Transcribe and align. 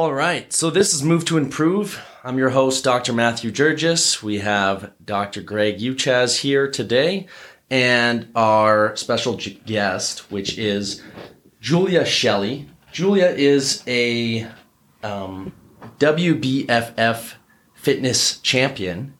All 0.00 0.14
right, 0.14 0.50
so 0.50 0.70
this 0.70 0.94
is 0.94 1.02
Move 1.02 1.26
to 1.26 1.36
Improve. 1.36 2.02
I'm 2.24 2.38
your 2.38 2.48
host, 2.48 2.82
Dr. 2.84 3.12
Matthew 3.12 3.50
Jurgis. 3.50 4.22
We 4.22 4.38
have 4.38 4.94
Dr. 5.04 5.42
Greg 5.42 5.78
Uchaz 5.78 6.38
here 6.40 6.70
today, 6.70 7.26
and 7.68 8.26
our 8.34 8.96
special 8.96 9.38
guest, 9.66 10.30
which 10.30 10.56
is 10.56 11.02
Julia 11.60 12.06
Shelley. 12.06 12.66
Julia 12.92 13.26
is 13.26 13.84
a 13.86 14.48
um, 15.02 15.52
WBFF 15.98 17.34
fitness 17.74 18.38
champion, 18.38 19.12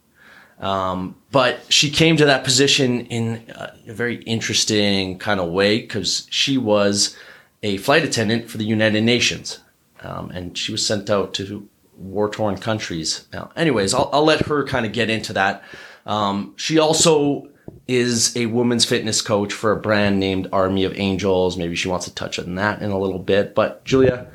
um, 0.60 1.14
but 1.30 1.60
she 1.70 1.90
came 1.90 2.16
to 2.16 2.24
that 2.24 2.42
position 2.42 3.04
in 3.08 3.52
a 3.86 3.92
very 3.92 4.22
interesting 4.22 5.18
kind 5.18 5.40
of 5.40 5.50
way 5.50 5.78
because 5.78 6.26
she 6.30 6.56
was 6.56 7.18
a 7.62 7.76
flight 7.76 8.02
attendant 8.02 8.48
for 8.48 8.56
the 8.56 8.64
United 8.64 9.04
Nations, 9.04 9.58
um, 10.00 10.30
and 10.30 10.56
she 10.56 10.72
was 10.72 10.86
sent 10.86 11.10
out 11.10 11.34
to 11.34 11.68
war 11.96 12.28
torn 12.28 12.56
countries. 12.56 13.26
Now, 13.32 13.50
anyways, 13.56 13.94
I'll, 13.94 14.10
I'll 14.12 14.24
let 14.24 14.46
her 14.46 14.64
kind 14.66 14.86
of 14.86 14.92
get 14.92 15.10
into 15.10 15.32
that. 15.34 15.62
Um, 16.06 16.54
she 16.56 16.78
also 16.78 17.48
is 17.86 18.36
a 18.36 18.46
women's 18.46 18.84
fitness 18.84 19.20
coach 19.20 19.52
for 19.52 19.72
a 19.72 19.76
brand 19.76 20.18
named 20.18 20.48
Army 20.52 20.84
of 20.84 20.98
Angels. 20.98 21.56
Maybe 21.56 21.74
she 21.74 21.88
wants 21.88 22.06
to 22.06 22.14
touch 22.14 22.38
on 22.38 22.54
that 22.54 22.82
in 22.82 22.90
a 22.90 22.98
little 22.98 23.18
bit. 23.18 23.54
But 23.54 23.84
Julia, 23.84 24.28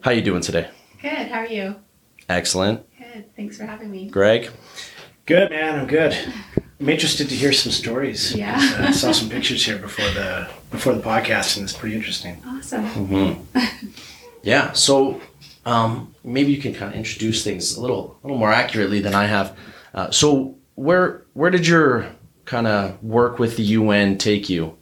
how 0.00 0.10
you 0.10 0.22
doing 0.22 0.42
today? 0.42 0.68
Good. 1.00 1.28
How 1.28 1.40
are 1.40 1.46
you? 1.46 1.76
Excellent. 2.28 2.86
Good. 2.98 3.34
Thanks 3.36 3.56
for 3.56 3.64
having 3.64 3.90
me. 3.90 4.08
Greg? 4.08 4.50
Good 5.26 5.50
man, 5.50 5.78
I'm 5.78 5.86
good. 5.86 6.16
I'm 6.80 6.88
interested 6.88 7.28
to 7.28 7.34
hear 7.36 7.52
some 7.52 7.70
stories. 7.70 8.34
Yeah. 8.34 8.56
I 8.80 8.90
saw 8.90 9.12
some 9.12 9.28
pictures 9.28 9.64
here 9.64 9.78
before 9.78 10.10
the 10.10 10.48
before 10.72 10.94
the 10.94 11.00
podcast, 11.02 11.56
and 11.56 11.64
it's 11.64 11.72
pretty 11.72 11.94
interesting. 11.94 12.42
Awesome. 12.44 13.46
Yeah. 14.42 14.72
So 14.72 15.20
um, 15.64 16.14
maybe 16.24 16.52
you 16.52 16.60
can 16.60 16.74
kind 16.74 16.92
of 16.92 16.98
introduce 16.98 17.44
things 17.44 17.76
a 17.76 17.80
little, 17.80 18.18
a 18.22 18.26
little 18.26 18.38
more 18.38 18.52
accurately 18.52 19.00
than 19.00 19.14
I 19.14 19.26
have. 19.26 19.56
Uh, 19.94 20.10
so 20.10 20.56
where 20.74 21.22
where 21.34 21.50
did 21.50 21.66
your 21.66 22.06
kind 22.44 22.66
of 22.66 23.02
work 23.02 23.38
with 23.38 23.56
the 23.56 23.62
UN 23.62 24.18
take 24.18 24.48
you? 24.48 24.76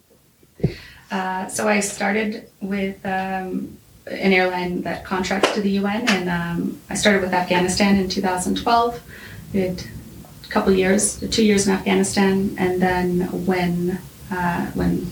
Uh, 1.11 1.47
so 1.47 1.67
I 1.67 1.81
started 1.81 2.49
with 2.61 3.05
um, 3.05 3.77
an 4.07 4.33
airline 4.33 4.81
that 4.83 5.03
contracts 5.03 5.53
to 5.53 5.61
the 5.61 5.71
UN, 5.71 6.07
and 6.09 6.29
um, 6.29 6.79
I 6.89 6.95
started 6.95 7.21
with 7.21 7.33
Afghanistan 7.33 7.97
in 7.97 8.07
2012. 8.07 9.01
Did 9.51 9.85
a 10.45 10.47
couple 10.47 10.71
years, 10.73 11.19
two 11.29 11.45
years 11.45 11.67
in 11.67 11.73
Afghanistan, 11.73 12.55
and 12.57 12.81
then 12.81 13.45
when 13.45 13.99
uh, 14.31 14.67
when 14.67 15.11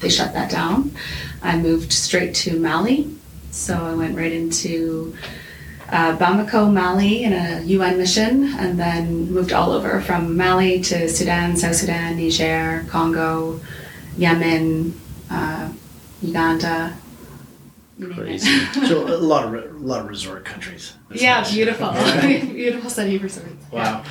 they 0.00 0.08
shut 0.08 0.32
that 0.32 0.50
down, 0.50 0.92
I 1.42 1.58
moved 1.58 1.92
straight 1.92 2.34
to 2.36 2.58
Mali. 2.58 3.19
So 3.50 3.74
I 3.84 3.94
went 3.94 4.16
right 4.16 4.32
into 4.32 5.14
uh, 5.90 6.16
Bamako, 6.16 6.72
Mali, 6.72 7.24
in 7.24 7.32
a 7.32 7.62
UN 7.62 7.98
mission, 7.98 8.44
and 8.58 8.78
then 8.78 9.30
moved 9.32 9.52
all 9.52 9.72
over 9.72 10.00
from 10.00 10.36
Mali 10.36 10.80
to 10.82 11.08
Sudan, 11.08 11.56
South 11.56 11.74
Sudan, 11.76 12.16
Niger, 12.16 12.84
Congo, 12.88 13.60
Yemen, 14.16 14.94
uh, 15.30 15.68
Uganda. 16.22 16.94
you 17.98 18.06
name 18.08 18.18
it. 18.18 18.22
Crazy. 18.22 18.66
So 18.86 19.06
a 19.06 19.16
lot 19.18 19.44
of 19.52 19.52
a 19.54 19.78
lot 19.78 20.00
of 20.00 20.08
resort 20.08 20.44
countries. 20.44 20.94
That's 21.08 21.22
yeah, 21.22 21.40
nice. 21.40 21.52
beautiful, 21.52 21.92
beautiful 22.20 22.90
city 22.90 23.18
resorts. 23.18 23.48
Wow. 23.72 23.82
Yeah, 23.82 24.04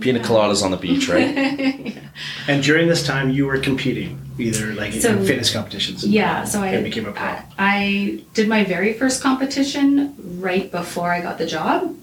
pina 0.00 0.20
coladas 0.20 0.62
on 0.62 0.70
the 0.70 0.76
beach, 0.76 1.08
right? 1.08 1.96
And 2.48 2.62
during 2.62 2.88
this 2.88 3.06
time, 3.06 3.30
you 3.30 3.46
were 3.46 3.58
competing 3.58 4.20
either 4.38 4.74
like 4.74 4.92
So- 4.92 5.16
in 5.16 5.26
fitness 5.26 5.52
competitions. 5.52 6.04
Yeah, 6.06 6.44
so 6.44 6.60
I 6.62 6.82
became 6.82 7.06
a 7.06 7.12
pro. 7.12 7.26
I, 7.26 7.44
I 7.58 8.22
did 8.34 8.48
my 8.48 8.64
very 8.64 8.92
first 8.92 9.22
competition 9.22 10.14
right 10.40 10.70
before 10.70 11.10
I 11.12 11.20
got 11.22 11.38
the 11.38 11.46
job, 11.46 11.96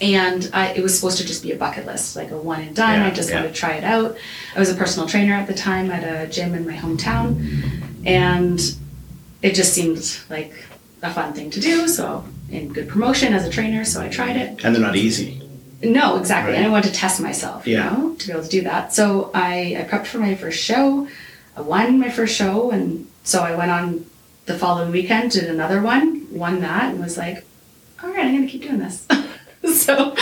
and 0.00 0.50
I, 0.54 0.72
it 0.72 0.82
was 0.82 0.94
supposed 0.94 1.18
to 1.18 1.26
just 1.26 1.42
be 1.42 1.52
a 1.52 1.56
bucket 1.56 1.84
list, 1.86 2.16
like 2.16 2.30
a 2.30 2.38
one 2.38 2.60
and 2.62 2.74
done. 2.74 3.00
Yeah, 3.00 3.06
I 3.06 3.10
just 3.10 3.28
yeah. 3.28 3.36
wanted 3.36 3.48
to 3.48 3.54
try 3.54 3.72
it 3.74 3.84
out. 3.84 4.16
I 4.56 4.58
was 4.58 4.70
a 4.70 4.74
personal 4.74 5.08
trainer 5.08 5.34
at 5.34 5.46
the 5.46 5.54
time 5.54 5.90
at 5.90 6.02
a 6.04 6.30
gym 6.30 6.54
in 6.54 6.66
my 6.66 6.74
hometown, 6.74 8.06
and 8.06 8.60
it 9.42 9.54
just 9.54 9.74
seemed 9.74 10.20
like 10.30 10.52
a 11.02 11.10
fun 11.12 11.34
thing 11.34 11.50
to 11.50 11.60
do. 11.60 11.86
So, 11.88 12.24
in 12.50 12.72
good 12.72 12.88
promotion 12.88 13.34
as 13.34 13.46
a 13.46 13.50
trainer, 13.50 13.84
so 13.84 14.00
I 14.00 14.08
tried 14.08 14.36
it. 14.36 14.64
And 14.64 14.74
they're 14.74 14.82
not 14.82 14.96
easy. 14.96 15.41
No, 15.82 16.16
exactly. 16.16 16.52
Right. 16.52 16.58
And 16.58 16.66
I 16.66 16.70
wanted 16.70 16.88
to 16.88 16.94
test 16.94 17.20
myself, 17.20 17.66
you 17.66 17.76
know, 17.76 18.14
to 18.18 18.26
be 18.26 18.32
able 18.32 18.44
to 18.44 18.48
do 18.48 18.62
that. 18.62 18.92
So 18.92 19.30
I, 19.34 19.76
I 19.78 19.84
prepped 19.84 20.06
for 20.06 20.18
my 20.18 20.34
first 20.34 20.62
show. 20.62 21.08
I 21.56 21.60
won 21.60 21.98
my 21.98 22.08
first 22.08 22.36
show. 22.36 22.70
And 22.70 23.08
so 23.24 23.42
I 23.42 23.54
went 23.56 23.70
on 23.70 24.06
the 24.46 24.58
following 24.58 24.92
weekend, 24.92 25.32
did 25.32 25.44
another 25.44 25.82
one, 25.82 26.26
won 26.30 26.60
that, 26.60 26.92
and 26.92 27.00
was 27.00 27.16
like, 27.16 27.44
all 28.02 28.10
right, 28.10 28.26
I'm 28.26 28.34
going 28.34 28.46
to 28.46 28.48
keep 28.48 28.62
doing 28.62 28.78
this. 28.78 29.06
so, 29.84 30.16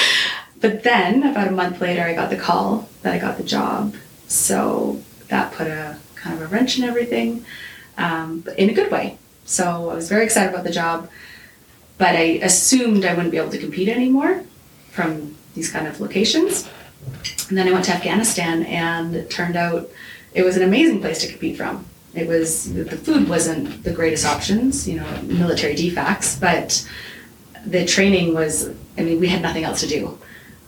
but 0.60 0.82
then 0.82 1.22
about 1.24 1.48
a 1.48 1.52
month 1.52 1.80
later, 1.80 2.02
I 2.02 2.14
got 2.14 2.30
the 2.30 2.36
call 2.36 2.88
that 3.02 3.14
I 3.14 3.18
got 3.18 3.36
the 3.36 3.44
job. 3.44 3.94
So 4.28 5.02
that 5.28 5.52
put 5.52 5.66
a 5.66 5.98
kind 6.14 6.36
of 6.36 6.42
a 6.42 6.46
wrench 6.46 6.78
in 6.78 6.84
everything, 6.84 7.44
um, 7.98 8.40
but 8.40 8.58
in 8.58 8.70
a 8.70 8.74
good 8.74 8.90
way. 8.90 9.18
So 9.44 9.90
I 9.90 9.94
was 9.94 10.08
very 10.08 10.24
excited 10.24 10.52
about 10.52 10.64
the 10.64 10.70
job, 10.70 11.08
but 11.98 12.14
I 12.14 12.40
assumed 12.42 13.04
I 13.04 13.14
wouldn't 13.14 13.32
be 13.32 13.38
able 13.38 13.50
to 13.50 13.58
compete 13.58 13.88
anymore 13.88 14.44
from 14.90 15.36
these 15.54 15.70
kind 15.70 15.86
of 15.86 16.00
locations. 16.00 16.68
And 17.48 17.56
then 17.58 17.66
I 17.68 17.72
went 17.72 17.84
to 17.86 17.92
Afghanistan, 17.92 18.62
and 18.64 19.14
it 19.14 19.30
turned 19.30 19.56
out 19.56 19.88
it 20.34 20.44
was 20.44 20.56
an 20.56 20.62
amazing 20.62 21.00
place 21.00 21.20
to 21.22 21.28
compete 21.28 21.56
from. 21.56 21.84
It 22.14 22.26
was 22.26 22.72
the 22.72 22.96
food 22.96 23.28
wasn't 23.28 23.84
the 23.84 23.92
greatest 23.92 24.26
options, 24.26 24.88
you 24.88 24.96
know, 24.96 25.22
military 25.22 25.74
DFACs, 25.74 26.40
but 26.40 26.88
the 27.64 27.84
training 27.86 28.34
was. 28.34 28.70
I 28.98 29.02
mean, 29.02 29.20
we 29.20 29.28
had 29.28 29.42
nothing 29.42 29.64
else 29.64 29.80
to 29.80 29.86
do. 29.86 30.18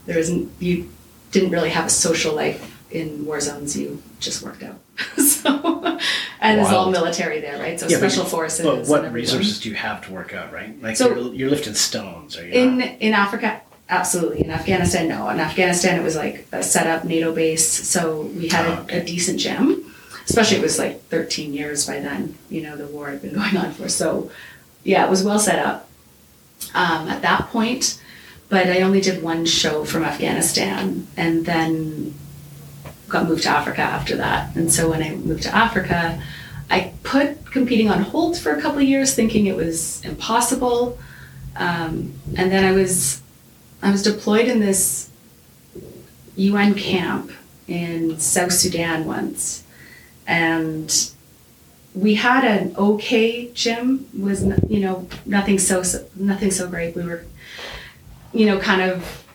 There 0.05 0.17
wasn't. 0.17 0.51
You 0.59 0.89
didn't 1.31 1.51
really 1.51 1.69
have 1.69 1.85
a 1.85 1.89
social 1.89 2.33
life 2.35 2.69
in 2.91 3.25
war 3.25 3.41
zones. 3.41 3.77
You 3.77 4.01
just 4.19 4.41
worked 4.41 4.63
out. 4.63 4.79
so, 5.17 5.99
and 6.39 6.61
it's 6.61 6.69
all 6.69 6.91
military 6.91 7.41
there, 7.41 7.59
right? 7.59 7.79
So 7.79 7.87
Yeah, 7.87 7.99
but- 7.99 8.09
special 8.11 8.25
forces. 8.25 8.65
But 8.65 8.87
what 8.87 9.11
resources 9.11 9.59
do 9.59 9.69
you 9.69 9.75
have 9.75 10.05
to 10.05 10.13
work 10.13 10.33
out, 10.33 10.53
right? 10.53 10.79
Like 10.81 10.95
So- 10.97 11.07
you're, 11.09 11.33
you're 11.33 11.49
lifting 11.49 11.73
stones, 11.73 12.37
are 12.37 12.45
you? 12.45 12.53
In 12.53 12.77
not? 12.77 12.89
in 12.99 13.13
Africa, 13.13 13.61
absolutely. 13.99 14.43
In 14.43 14.51
Afghanistan, 14.51 15.07
no. 15.07 15.29
In 15.29 15.39
Afghanistan, 15.39 15.99
it 15.99 16.03
was 16.03 16.15
like 16.15 16.47
a 16.51 16.61
set 16.63 16.87
up 16.87 17.03
NATO 17.05 17.33
base, 17.33 17.67
so 17.67 18.21
we 18.37 18.49
had 18.49 18.65
Oh, 18.65 18.73
a, 18.73 18.81
okay. 18.83 18.99
a 18.99 19.05
decent 19.05 19.39
gym. 19.39 19.93
Especially, 20.25 20.57
it 20.57 20.63
was 20.63 20.79
like 20.79 21.01
13 21.05 21.53
years 21.53 21.85
by 21.85 21.99
then. 21.99 22.37
You 22.49 22.61
know, 22.63 22.75
the 22.77 22.87
war 22.87 23.09
had 23.09 23.21
been 23.21 23.33
going 23.41 23.57
on 23.57 23.71
for 23.73 23.89
so. 23.89 24.29
Yeah, 24.83 25.05
it 25.05 25.09
was 25.09 25.23
well 25.23 25.39
set 25.39 25.59
up 25.65 25.89
um, 26.73 27.07
at 27.09 27.21
that 27.21 27.49
point. 27.49 27.99
But 28.49 28.67
I 28.67 28.81
only 28.81 29.01
did 29.01 29.23
one 29.23 29.45
show 29.45 29.83
from 29.83 30.03
Afghanistan, 30.03 31.07
and 31.17 31.45
then 31.45 32.13
got 33.07 33.27
moved 33.27 33.43
to 33.43 33.49
Africa 33.49 33.81
after 33.81 34.15
that. 34.17 34.55
And 34.55 34.71
so 34.71 34.89
when 34.89 35.01
I 35.01 35.15
moved 35.15 35.43
to 35.43 35.55
Africa, 35.55 36.21
I 36.69 36.93
put 37.03 37.45
competing 37.51 37.89
on 37.89 38.01
hold 38.03 38.37
for 38.37 38.51
a 38.51 38.61
couple 38.61 38.77
of 38.79 38.83
years, 38.85 39.15
thinking 39.15 39.47
it 39.47 39.55
was 39.55 40.03
impossible. 40.05 40.99
Um, 41.55 42.13
and 42.37 42.51
then 42.51 42.63
I 42.63 42.71
was 42.73 43.21
I 43.83 43.91
was 43.91 44.01
deployed 44.01 44.47
in 44.47 44.61
this 44.61 45.09
UN 46.37 46.73
camp 46.73 47.31
in 47.67 48.17
South 48.17 48.53
Sudan 48.53 49.05
once, 49.05 49.63
and 50.25 51.11
we 51.93 52.15
had 52.15 52.45
an 52.45 52.75
okay 52.77 53.51
gym. 53.51 54.07
Was 54.17 54.45
you 54.69 54.79
know 54.79 55.07
nothing 55.25 55.59
so 55.59 55.83
so- 55.83 56.05
nothing 56.15 56.49
so 56.49 56.67
great. 56.69 56.95
We 56.95 57.03
were 57.03 57.25
you 58.33 58.45
know 58.45 58.57
kind 58.57 58.81
of 58.81 59.25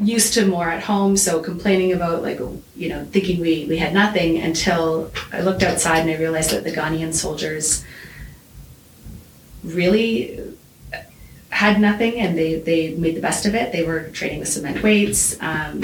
used 0.00 0.32
to 0.34 0.46
more 0.46 0.70
at 0.70 0.84
home, 0.84 1.18
so 1.18 1.42
complaining 1.42 1.92
about 1.92 2.22
like 2.22 2.40
you 2.76 2.88
know 2.88 3.04
thinking 3.10 3.42
we 3.42 3.66
we 3.66 3.76
had 3.76 3.92
nothing 3.92 4.38
until 4.38 5.12
I 5.34 5.42
looked 5.42 5.62
outside 5.62 5.98
and 6.00 6.10
I 6.10 6.16
realized 6.16 6.50
that 6.50 6.64
the 6.64 6.72
Ghanaian 6.72 7.12
soldiers 7.12 7.84
really 9.62 10.40
had 11.56 11.80
nothing 11.80 12.20
and 12.20 12.36
they, 12.36 12.56
they 12.56 12.94
made 12.96 13.16
the 13.16 13.20
best 13.20 13.46
of 13.46 13.54
it. 13.54 13.72
They 13.72 13.82
were 13.82 14.10
training 14.10 14.40
with 14.40 14.48
cement 14.48 14.82
weights. 14.82 15.40
Um, 15.40 15.80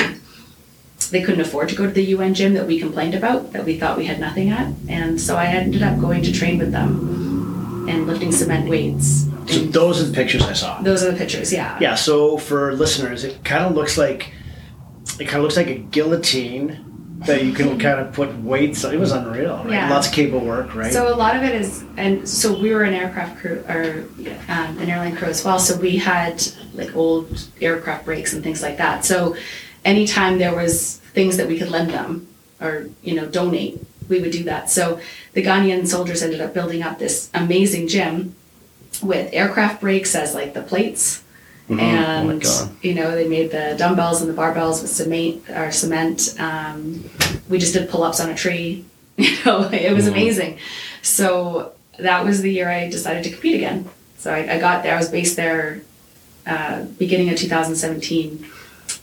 they 1.11 1.23
couldn't 1.23 1.41
afford 1.41 1.71
to 1.71 1.75
go 1.75 1.87
to 1.87 1.91
the 1.91 2.05
UN 2.17 2.35
gym 2.35 2.53
that 2.55 2.67
we 2.67 2.79
complained 2.79 3.15
about, 3.15 3.53
that 3.55 3.65
we 3.65 3.79
thought 3.79 3.97
we 3.97 4.05
had 4.05 4.21
nothing 4.21 4.51
at. 4.51 4.71
And 4.87 5.19
so 5.19 5.39
I 5.39 5.47
ended 5.47 5.83
up 5.83 5.99
going 5.99 6.23
to 6.25 6.33
train 6.33 6.59
with 6.59 6.73
them 6.73 7.89
and 7.89 8.07
lifting 8.07 8.33
cement 8.33 8.69
weights. 8.69 9.27
So 9.47 9.61
those 9.61 9.99
are 10.03 10.05
the 10.05 10.13
pictures 10.13 10.43
I 10.43 10.53
saw. 10.53 10.83
those 10.83 11.03
are 11.03 11.11
the 11.11 11.17
pictures, 11.17 11.51
yeah. 11.51 11.79
Yeah, 11.81 11.95
so 11.95 12.37
for 12.37 12.75
listeners, 12.75 13.25
it 13.25 13.43
kind 13.43 13.65
of 13.65 13.73
looks 13.73 13.97
like 13.97 14.35
it 15.19 15.25
kind 15.25 15.37
of 15.39 15.45
looks 15.45 15.57
like 15.57 15.69
a 15.69 15.77
guillotine 15.77 16.85
that 17.27 17.45
you 17.45 17.53
can 17.53 17.79
kind 17.79 18.01
of 18.01 18.13
put 18.13 18.35
weights. 18.39 18.85
It 18.85 18.99
was 18.99 19.13
unreal, 19.13 19.59
right? 19.59 19.71
Yeah. 19.71 19.91
Lots 19.91 20.09
of 20.09 20.13
cable 20.13 20.41
work, 20.41 20.75
right? 20.75 20.93
So 20.93 21.13
a 21.13 21.17
lot 21.17 21.37
of 21.37 21.43
it 21.43 21.55
is, 21.55 21.85
and 21.97 22.29
so 22.29 22.59
we 22.59 22.75
were 22.75 22.83
an 22.83 22.95
aircraft 22.95 23.41
crew 23.41 23.65
or 23.69 24.05
um, 24.49 24.79
an 24.79 24.89
airline 24.89 25.17
crew 25.17 25.29
as 25.29 25.45
well. 25.45 25.59
So 25.59 25.77
we 25.77 25.97
had 25.97 26.45
like 26.75 26.95
old 26.97 27.49
aircraft 27.61 28.05
brakes 28.05 28.33
and 28.33 28.43
things 28.43 28.63
like 28.63 28.79
that. 28.79 29.05
So 29.05 29.37
anytime 29.85 30.39
there 30.39 30.55
was 30.55 30.99
things 31.15 31.37
that 31.37 31.49
we 31.49 31.59
could 31.59 31.71
lend 31.71 31.91
them 31.91 32.27
or 32.61 32.89
you 33.03 33.15
know 33.15 33.27
donate, 33.27 33.81
we 34.09 34.21
would 34.21 34.33
do 34.33 34.45
that. 34.45 34.71
So 34.71 35.01
the 35.33 35.43
Ghanaian 35.43 35.87
soldiers 35.87 36.23
ended 36.23 36.41
up 36.41 36.55
building 36.55 36.83
up 36.83 36.99
this 36.99 37.31
amazing 37.35 37.89
gym 37.89 38.35
with 39.03 39.31
aircraft 39.33 39.81
brakes 39.81 40.15
as 40.15 40.35
like 40.35 40.55
the 40.55 40.63
plates. 40.63 41.23
Oh 41.71 41.75
my 41.75 41.83
And 41.83 42.43
God. 42.43 42.71
you 42.83 42.95
know 42.95 43.13
they 43.15 43.29
made 43.29 43.51
the 43.51 43.75
dumbbells 43.79 44.21
and 44.21 44.29
the 44.31 44.35
barbells 44.41 44.83
with 44.83 44.91
cement 44.91 45.49
or 45.49 45.71
cement. 45.73 46.35
Um, 46.39 47.09
we 47.49 47.59
just 47.59 47.73
did 47.73 47.89
pull 47.89 48.03
ups 48.03 48.21
on 48.21 48.31
a 48.31 48.35
tree. 48.35 48.85
You 49.19 49.37
know, 49.45 49.69
it 49.71 49.93
was 49.93 50.07
Mhm. 50.07 50.13
amazing. 50.13 50.59
So 51.03 51.73
that 51.99 52.25
was 52.25 52.41
the 52.41 52.51
year 52.51 52.69
I 52.71 52.89
decided 52.89 53.25
to 53.25 53.31
compete 53.31 53.55
again. 53.57 53.89
So 54.19 54.33
I, 54.33 54.55
I 54.55 54.59
got 54.59 54.83
there. 54.83 54.95
I 54.95 54.99
was 54.99 55.11
based 55.11 55.37
there 55.37 55.83
uh, 56.47 56.83
beginning 56.99 57.29
of 57.29 57.37
2017 57.37 58.47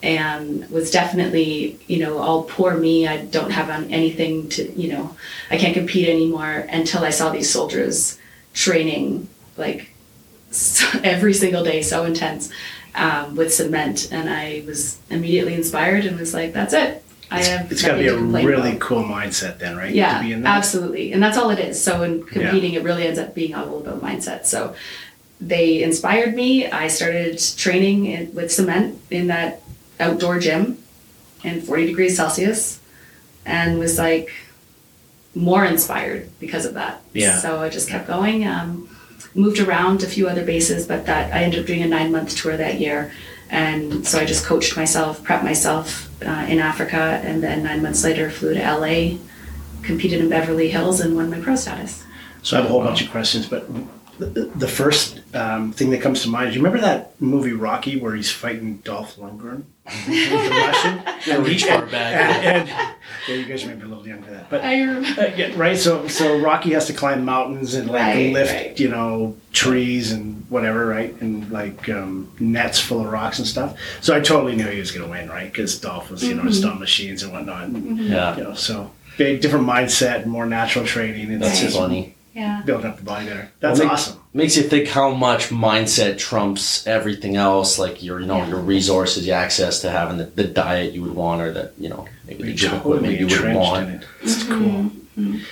and 0.01 0.69
was 0.69 0.91
definitely, 0.91 1.77
you 1.87 1.99
know, 1.99 2.17
all 2.17 2.43
poor 2.43 2.75
me. 2.75 3.07
I 3.07 3.17
don't 3.25 3.51
have 3.51 3.69
anything 3.91 4.49
to, 4.49 4.71
you 4.73 4.91
know, 4.91 5.15
I 5.51 5.57
can't 5.57 5.73
compete 5.73 6.07
anymore 6.09 6.65
until 6.69 7.03
I 7.03 7.11
saw 7.11 7.29
these 7.31 7.49
soldiers 7.49 8.17
training 8.53 9.27
like 9.57 9.88
every 11.03 11.33
single 11.33 11.63
day, 11.63 11.81
so 11.81 12.05
intense 12.05 12.49
um, 12.95 13.35
with 13.35 13.53
cement. 13.53 14.09
And 14.11 14.29
I 14.29 14.63
was 14.65 14.97
immediately 15.09 15.53
inspired 15.53 16.05
and 16.05 16.19
was 16.19 16.33
like, 16.33 16.53
that's 16.53 16.73
it. 16.73 17.03
I 17.31 17.43
have 17.43 17.71
It's 17.71 17.83
got 17.83 17.93
to 17.93 17.99
be 17.99 18.07
a 18.07 18.17
really 18.17 18.69
about. 18.69 18.79
cool 18.81 19.03
mindset 19.03 19.59
then, 19.59 19.77
right? 19.77 19.93
Yeah, 19.93 20.17
To 20.17 20.23
be 20.25 20.33
in 20.33 20.41
that. 20.41 20.57
absolutely. 20.57 21.13
And 21.13 21.21
that's 21.21 21.37
all 21.37 21.51
it 21.51 21.59
is. 21.59 21.81
So 21.81 22.01
in 22.01 22.23
competing, 22.23 22.73
it 22.73 22.83
really 22.83 23.05
ends 23.05 23.19
up 23.19 23.35
being 23.35 23.53
all 23.53 23.77
about 23.77 24.01
mindset. 24.01 24.47
So 24.47 24.73
they 25.39 25.83
inspired 25.83 26.33
me. 26.33 26.65
I 26.67 26.87
started 26.87 27.39
training 27.55 28.07
in, 28.07 28.33
with 28.33 28.51
cement 28.51 28.99
in 29.11 29.27
that 29.27 29.61
outdoor 29.99 30.39
gym 30.39 30.79
in 31.43 31.61
40 31.61 31.85
degrees 31.85 32.17
Celsius 32.17 32.79
and 33.45 33.77
was 33.77 33.99
like 33.99 34.31
more 35.35 35.63
inspired 35.65 36.29
because 36.39 36.65
of 36.65 36.73
that. 36.73 36.99
Yeah. 37.13 37.37
So 37.37 37.61
I 37.61 37.69
just 37.69 37.89
kept 37.89 38.07
going. 38.07 38.47
Um, 38.47 38.89
moved 39.35 39.59
around 39.59 40.03
a 40.03 40.07
few 40.07 40.27
other 40.27 40.45
bases, 40.45 40.87
but 40.87 41.05
that 41.05 41.33
I 41.33 41.43
ended 41.43 41.61
up 41.61 41.65
doing 41.65 41.81
a 41.81 41.87
nine 41.87 42.11
month 42.11 42.35
tour 42.35 42.57
that 42.57 42.79
year. 42.79 43.11
And 43.49 44.05
so 44.05 44.19
I 44.19 44.25
just 44.25 44.45
coached 44.45 44.77
myself, 44.77 45.23
prepped 45.23 45.43
myself 45.43 46.09
uh, 46.23 46.45
in 46.47 46.59
Africa, 46.59 47.21
and 47.23 47.41
then 47.41 47.63
nine 47.63 47.81
months 47.81 48.03
later 48.03 48.29
flew 48.29 48.53
to 48.53 48.59
LA, 48.59 49.17
competed 49.81 50.21
in 50.21 50.29
Beverly 50.29 50.69
Hills, 50.69 50.99
and 50.99 51.15
won 51.15 51.29
my 51.31 51.39
pro 51.39 51.55
status. 51.55 52.03
So 52.43 52.57
I 52.57 52.61
have 52.61 52.69
a 52.69 52.71
whole 52.71 52.83
bunch 52.83 53.01
of 53.01 53.09
questions, 53.09 53.47
but 53.47 53.67
the, 54.19 54.51
the 54.55 54.67
first 54.67 55.19
um, 55.35 55.71
thing 55.71 55.89
that 55.91 56.01
comes 56.01 56.21
to 56.23 56.29
mind, 56.29 56.51
do 56.51 56.55
you 56.57 56.63
remember 56.63 56.81
that 56.85 57.19
movie 57.21 57.53
Rocky 57.53 57.97
where 57.99 58.15
he's 58.15 58.31
fighting 58.31 58.77
Dolph 58.77 59.15
Lundgren? 59.17 59.63
the 60.05 60.49
Russian? 60.51 61.01
The 61.25 61.41
reach 61.41 61.65
bar 61.67 61.85
bag. 61.85 62.67
And, 62.69 62.69
and, 62.69 62.95
yeah, 63.27 63.35
you 63.35 63.45
guys 63.45 63.65
might 63.65 63.77
be 63.79 63.85
a 63.85 63.87
little 63.87 64.07
young 64.07 64.21
for 64.23 64.31
that. 64.31 64.49
But 64.49 64.63
I 64.63 64.79
remember. 64.81 65.21
Uh, 65.21 65.31
yeah, 65.35 65.51
right. 65.55 65.77
So 65.77 66.07
so 66.07 66.37
Rocky 66.39 66.71
has 66.73 66.87
to 66.87 66.93
climb 66.93 67.25
mountains 67.25 67.73
and 67.75 67.87
like 67.87 68.01
Right, 68.15 68.33
lift, 68.33 68.53
right. 68.53 68.79
you 68.79 68.87
know, 68.89 69.35
trees 69.51 70.11
and 70.11 70.45
whatever, 70.49 70.85
right? 70.85 71.13
And 71.21 71.49
like 71.51 71.89
um, 71.89 72.31
nets 72.39 72.79
full 72.79 73.01
of 73.01 73.11
rocks 73.11 73.39
and 73.39 73.47
stuff. 73.47 73.77
So 74.01 74.15
I 74.15 74.19
totally 74.19 74.55
knew 74.55 74.67
he 74.67 74.79
was 74.79 74.91
going 74.91 75.05
to 75.05 75.11
win, 75.11 75.29
right? 75.29 75.51
Because 75.51 75.79
Dolph 75.79 76.09
was, 76.11 76.23
you 76.23 76.33
know, 76.35 76.43
Mm-hmm. 76.43 76.51
stun 76.51 76.79
machines 76.79 77.23
and 77.23 77.31
whatnot. 77.33 77.65
And, 77.69 77.97
Yeah. 77.99 78.37
You 78.37 78.43
know, 78.43 78.53
so 78.53 78.91
big, 79.17 79.41
different 79.41 79.65
mindset, 79.67 80.25
more 80.25 80.45
natural 80.45 80.85
training, 80.85 81.31
and 81.31 81.41
That's 81.41 81.61
Right. 81.63 81.73
funny. 81.73 82.15
Yeah. 82.33 82.61
building 82.65 82.85
up 82.87 82.97
the 82.97 83.03
body 83.03 83.25
there. 83.25 83.51
That's 83.59 83.79
Well, 83.79 83.87
they- 83.89 83.93
awesome. 83.93 84.15
Makes 84.33 84.55
you 84.57 84.63
think 84.63 84.87
how 84.89 85.09
much 85.09 85.49
mindset 85.49 86.17
trumps 86.19 86.85
everything 86.85 87.35
else, 87.35 87.79
like 87.79 88.03
your, 88.03 88.19
you 88.19 88.27
know, 88.27 88.37
Yeah. 88.37 88.49
your 88.49 88.59
resources, 88.59 89.25
your 89.25 89.35
access 89.37 89.79
to 89.81 89.89
having 89.89 90.17
the, 90.19 90.25
the 90.25 90.43
diet 90.43 90.93
you 90.93 91.01
would 91.01 91.15
want, 91.15 91.41
or 91.41 91.51
the, 91.51 91.71
you 91.79 91.89
know, 91.89 92.05
maybe 92.27 92.43
the 92.43 92.49
You're 92.49 92.55
gym 92.57 92.73
equipment 92.75 93.19
you 93.19 93.25
would 93.25 93.33
entrenched 93.33 93.59
want. 93.59 93.89
it. 93.89 94.01
It's 94.21 94.43
Mm-hmm. 94.43 94.63
cool. 94.63 94.91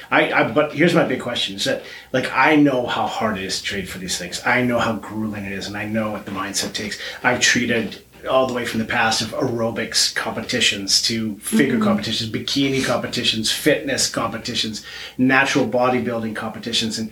I, 0.09 0.31
I 0.31 0.43
but 0.51 0.71
here's 0.73 0.93
my 0.93 1.03
big 1.03 1.19
question: 1.19 1.57
is 1.57 1.65
that 1.65 1.83
like 2.13 2.31
I 2.33 2.55
know 2.55 2.85
how 2.85 3.05
hard 3.05 3.37
it 3.37 3.43
is 3.43 3.57
to 3.57 3.63
trade 3.65 3.89
for 3.89 3.97
these 3.97 4.17
things. 4.17 4.41
I 4.45 4.61
know 4.61 4.79
how 4.79 4.93
grueling 4.93 5.43
it 5.43 5.51
is, 5.51 5.67
and 5.67 5.75
I 5.75 5.83
know 5.83 6.11
what 6.11 6.25
the 6.25 6.31
mindset 6.31 6.71
takes. 6.71 6.97
I've 7.21 7.41
treated 7.41 8.01
all 8.27 8.47
the 8.47 8.53
way 8.53 8.65
from 8.65 8.79
the 8.79 8.85
past 8.85 9.21
of 9.21 9.29
aerobics 9.29 10.13
competitions 10.15 11.01
to 11.03 11.37
figure 11.37 11.75
mm-hmm. 11.75 11.83
competitions, 11.83 12.29
bikini 12.29 12.83
competitions, 12.83 13.51
fitness 13.51 14.09
competitions, 14.09 14.85
natural 15.17 15.67
bodybuilding 15.67 16.35
competitions, 16.35 16.97
and 16.99 17.11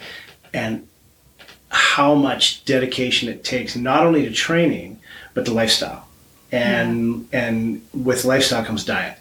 and 0.54 0.88
how 1.70 2.16
much 2.16 2.64
dedication 2.66 3.28
it 3.28 3.44
takes 3.44 3.76
not 3.76 4.06
only 4.06 4.24
to 4.24 4.32
training 4.32 5.00
but 5.34 5.46
to 5.46 5.52
lifestyle, 5.52 6.08
and 6.52 7.28
and 7.34 7.86
with 7.94 8.26
lifestyle 8.26 8.64
comes 8.64 8.86
diet. 8.86 9.18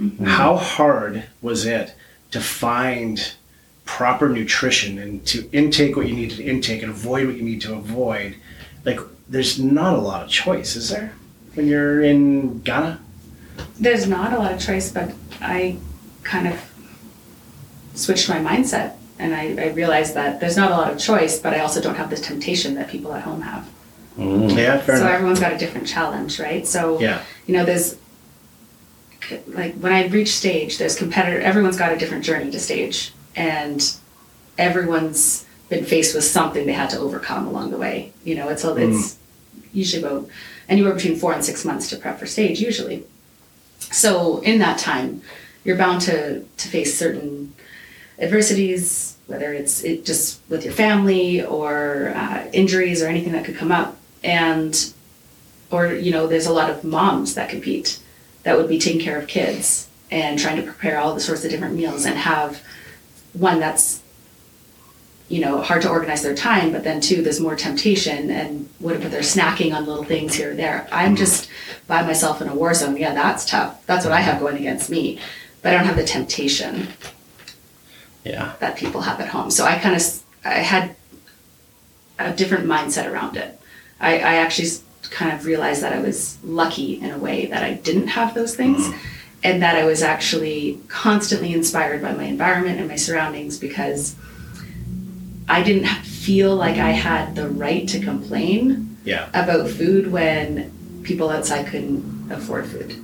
Mm-hmm. 0.00 0.24
How 0.24 0.56
hard 0.56 1.24
was 1.42 1.66
it 1.66 1.94
to 2.30 2.40
find 2.40 3.34
proper 3.84 4.28
nutrition 4.28 4.98
and 4.98 5.26
to 5.26 5.48
intake 5.52 5.96
what 5.96 6.08
you 6.08 6.14
need 6.14 6.30
to 6.30 6.42
intake 6.42 6.82
and 6.82 6.90
avoid 6.90 7.26
what 7.26 7.36
you 7.36 7.42
need 7.42 7.60
to 7.62 7.74
avoid? 7.74 8.36
Like, 8.84 9.00
there's 9.28 9.58
not 9.58 9.94
a 9.94 10.00
lot 10.00 10.22
of 10.22 10.30
choice, 10.30 10.74
is 10.74 10.88
there? 10.88 11.12
When 11.54 11.66
you're 11.66 12.02
in 12.02 12.60
Ghana? 12.60 13.00
There's 13.78 14.06
not 14.06 14.32
a 14.32 14.38
lot 14.38 14.52
of 14.52 14.60
choice, 14.60 14.90
but 14.92 15.12
I 15.40 15.76
kind 16.22 16.46
of 16.48 16.60
switched 17.94 18.28
my 18.28 18.36
mindset 18.38 18.94
and 19.18 19.34
I, 19.34 19.64
I 19.64 19.68
realized 19.72 20.14
that 20.14 20.40
there's 20.40 20.56
not 20.56 20.70
a 20.70 20.74
lot 20.76 20.90
of 20.92 20.98
choice, 20.98 21.38
but 21.38 21.52
I 21.52 21.60
also 21.60 21.80
don't 21.80 21.96
have 21.96 22.08
the 22.10 22.16
temptation 22.16 22.74
that 22.76 22.88
people 22.88 23.12
at 23.12 23.22
home 23.22 23.42
have. 23.42 23.68
Mm. 24.16 24.56
Yeah, 24.56 24.78
fair 24.78 24.96
so 24.96 25.02
enough. 25.02 25.14
everyone's 25.14 25.40
got 25.40 25.52
a 25.52 25.58
different 25.58 25.86
challenge, 25.86 26.40
right? 26.40 26.66
So 26.66 26.98
Yeah. 27.00 27.22
you 27.46 27.54
know, 27.54 27.64
there's 27.64 27.96
like 29.48 29.74
when 29.74 29.92
I 29.92 30.06
reach 30.06 30.34
stage, 30.34 30.78
there's 30.78 30.96
competitor. 30.96 31.40
Everyone's 31.40 31.76
got 31.76 31.92
a 31.92 31.98
different 31.98 32.24
journey 32.24 32.50
to 32.50 32.58
stage, 32.58 33.12
and 33.36 33.94
everyone's 34.58 35.46
been 35.68 35.84
faced 35.84 36.14
with 36.14 36.24
something 36.24 36.66
they 36.66 36.72
had 36.72 36.90
to 36.90 36.98
overcome 36.98 37.46
along 37.46 37.70
the 37.70 37.76
way. 37.76 38.12
You 38.24 38.34
know, 38.34 38.48
it's 38.48 38.64
it's 38.64 39.16
usually 39.72 40.02
about 40.02 40.28
anywhere 40.68 40.94
between 40.94 41.16
four 41.16 41.32
and 41.32 41.44
six 41.44 41.64
months 41.64 41.88
to 41.90 41.96
prep 41.96 42.18
for 42.18 42.26
stage, 42.26 42.60
usually. 42.60 43.04
So 43.78 44.40
in 44.40 44.58
that 44.58 44.78
time, 44.78 45.22
you're 45.64 45.76
bound 45.76 46.02
to 46.02 46.42
to 46.44 46.68
face 46.68 46.98
certain 46.98 47.54
adversities, 48.18 49.16
whether 49.26 49.52
it's 49.52 49.82
it 49.84 50.04
just 50.04 50.40
with 50.48 50.64
your 50.64 50.74
family 50.74 51.44
or 51.44 52.12
uh, 52.14 52.46
injuries 52.52 53.02
or 53.02 53.06
anything 53.06 53.32
that 53.32 53.44
could 53.44 53.56
come 53.56 53.72
up, 53.72 53.96
and 54.22 54.92
or 55.70 55.88
you 55.88 56.10
know, 56.10 56.26
there's 56.26 56.46
a 56.46 56.52
lot 56.52 56.70
of 56.70 56.84
moms 56.84 57.34
that 57.34 57.48
compete 57.48 57.98
that 58.42 58.56
would 58.56 58.68
be 58.68 58.78
taking 58.78 59.00
care 59.00 59.18
of 59.18 59.26
kids 59.26 59.88
and 60.10 60.38
trying 60.38 60.56
to 60.56 60.62
prepare 60.62 60.98
all 60.98 61.14
the 61.14 61.20
sorts 61.20 61.44
of 61.44 61.50
different 61.50 61.74
meals 61.74 62.04
and 62.04 62.16
have 62.16 62.62
one 63.32 63.60
that's 63.60 64.02
you 65.30 65.40
know 65.40 65.62
hard 65.62 65.80
to 65.80 65.88
organize 65.88 66.22
their 66.22 66.34
time 66.34 66.72
but 66.72 66.84
then 66.84 67.00
too, 67.00 67.22
there's 67.22 67.40
more 67.40 67.56
temptation 67.56 68.30
and 68.30 68.68
what 68.80 68.96
if 68.96 69.10
they're 69.10 69.20
snacking 69.20 69.74
on 69.74 69.86
little 69.86 70.04
things 70.04 70.34
here 70.34 70.50
or 70.52 70.54
there 70.54 70.86
i'm 70.92 71.14
mm. 71.14 71.18
just 71.18 71.48
by 71.86 72.02
myself 72.02 72.42
in 72.42 72.48
a 72.48 72.54
war 72.54 72.74
zone 72.74 72.96
yeah 72.96 73.14
that's 73.14 73.44
tough 73.44 73.84
that's 73.86 74.04
what 74.04 74.12
i 74.12 74.20
have 74.20 74.40
going 74.40 74.56
against 74.56 74.90
me 74.90 75.18
but 75.62 75.72
i 75.72 75.76
don't 75.76 75.86
have 75.86 75.96
the 75.96 76.04
temptation 76.04 76.88
Yeah. 78.24 78.52
that 78.60 78.76
people 78.76 79.00
have 79.02 79.18
at 79.20 79.28
home. 79.28 79.50
So 79.50 79.64
I 79.64 79.78
kind 79.78 79.96
of 79.96 80.02
I 80.44 80.60
had 80.60 80.94
a 82.18 82.32
different 82.34 82.66
mindset 82.66 83.10
around 83.10 83.36
it. 83.36 83.58
I, 83.98 84.14
I 84.18 84.34
actually 84.36 84.68
kind 85.10 85.32
of 85.32 85.46
realized 85.46 85.82
that 85.82 85.92
I 85.92 86.00
was 86.00 86.36
lucky 86.44 87.00
in 87.00 87.10
a 87.10 87.18
way 87.18 87.46
that 87.46 87.62
I 87.62 87.74
didn't 87.74 88.08
have 88.08 88.34
those 88.34 88.54
things, 88.54 88.86
mm. 88.86 88.98
and 89.42 89.62
that 89.62 89.76
I 89.76 89.84
was 89.84 90.02
actually 90.02 90.78
constantly 90.88 91.52
inspired 91.54 92.02
by 92.02 92.12
my 92.12 92.24
environment 92.24 92.78
and 92.78 92.88
my 92.88 92.96
surroundings 92.96 93.58
because 93.58 94.16
I 95.50 95.62
didn't 95.62 95.88
feel 96.04 96.54
like 96.54 96.76
I 96.76 96.90
had 96.90 97.34
the 97.34 97.48
right 97.48 97.86
to 97.88 97.98
complain 98.00 98.96
Yeah. 99.04 99.28
about 99.34 99.68
food 99.68 100.12
when 100.12 100.70
people 101.02 101.28
outside 101.28 101.66
couldn't 101.66 102.30
afford 102.30 102.66
food, 102.66 102.94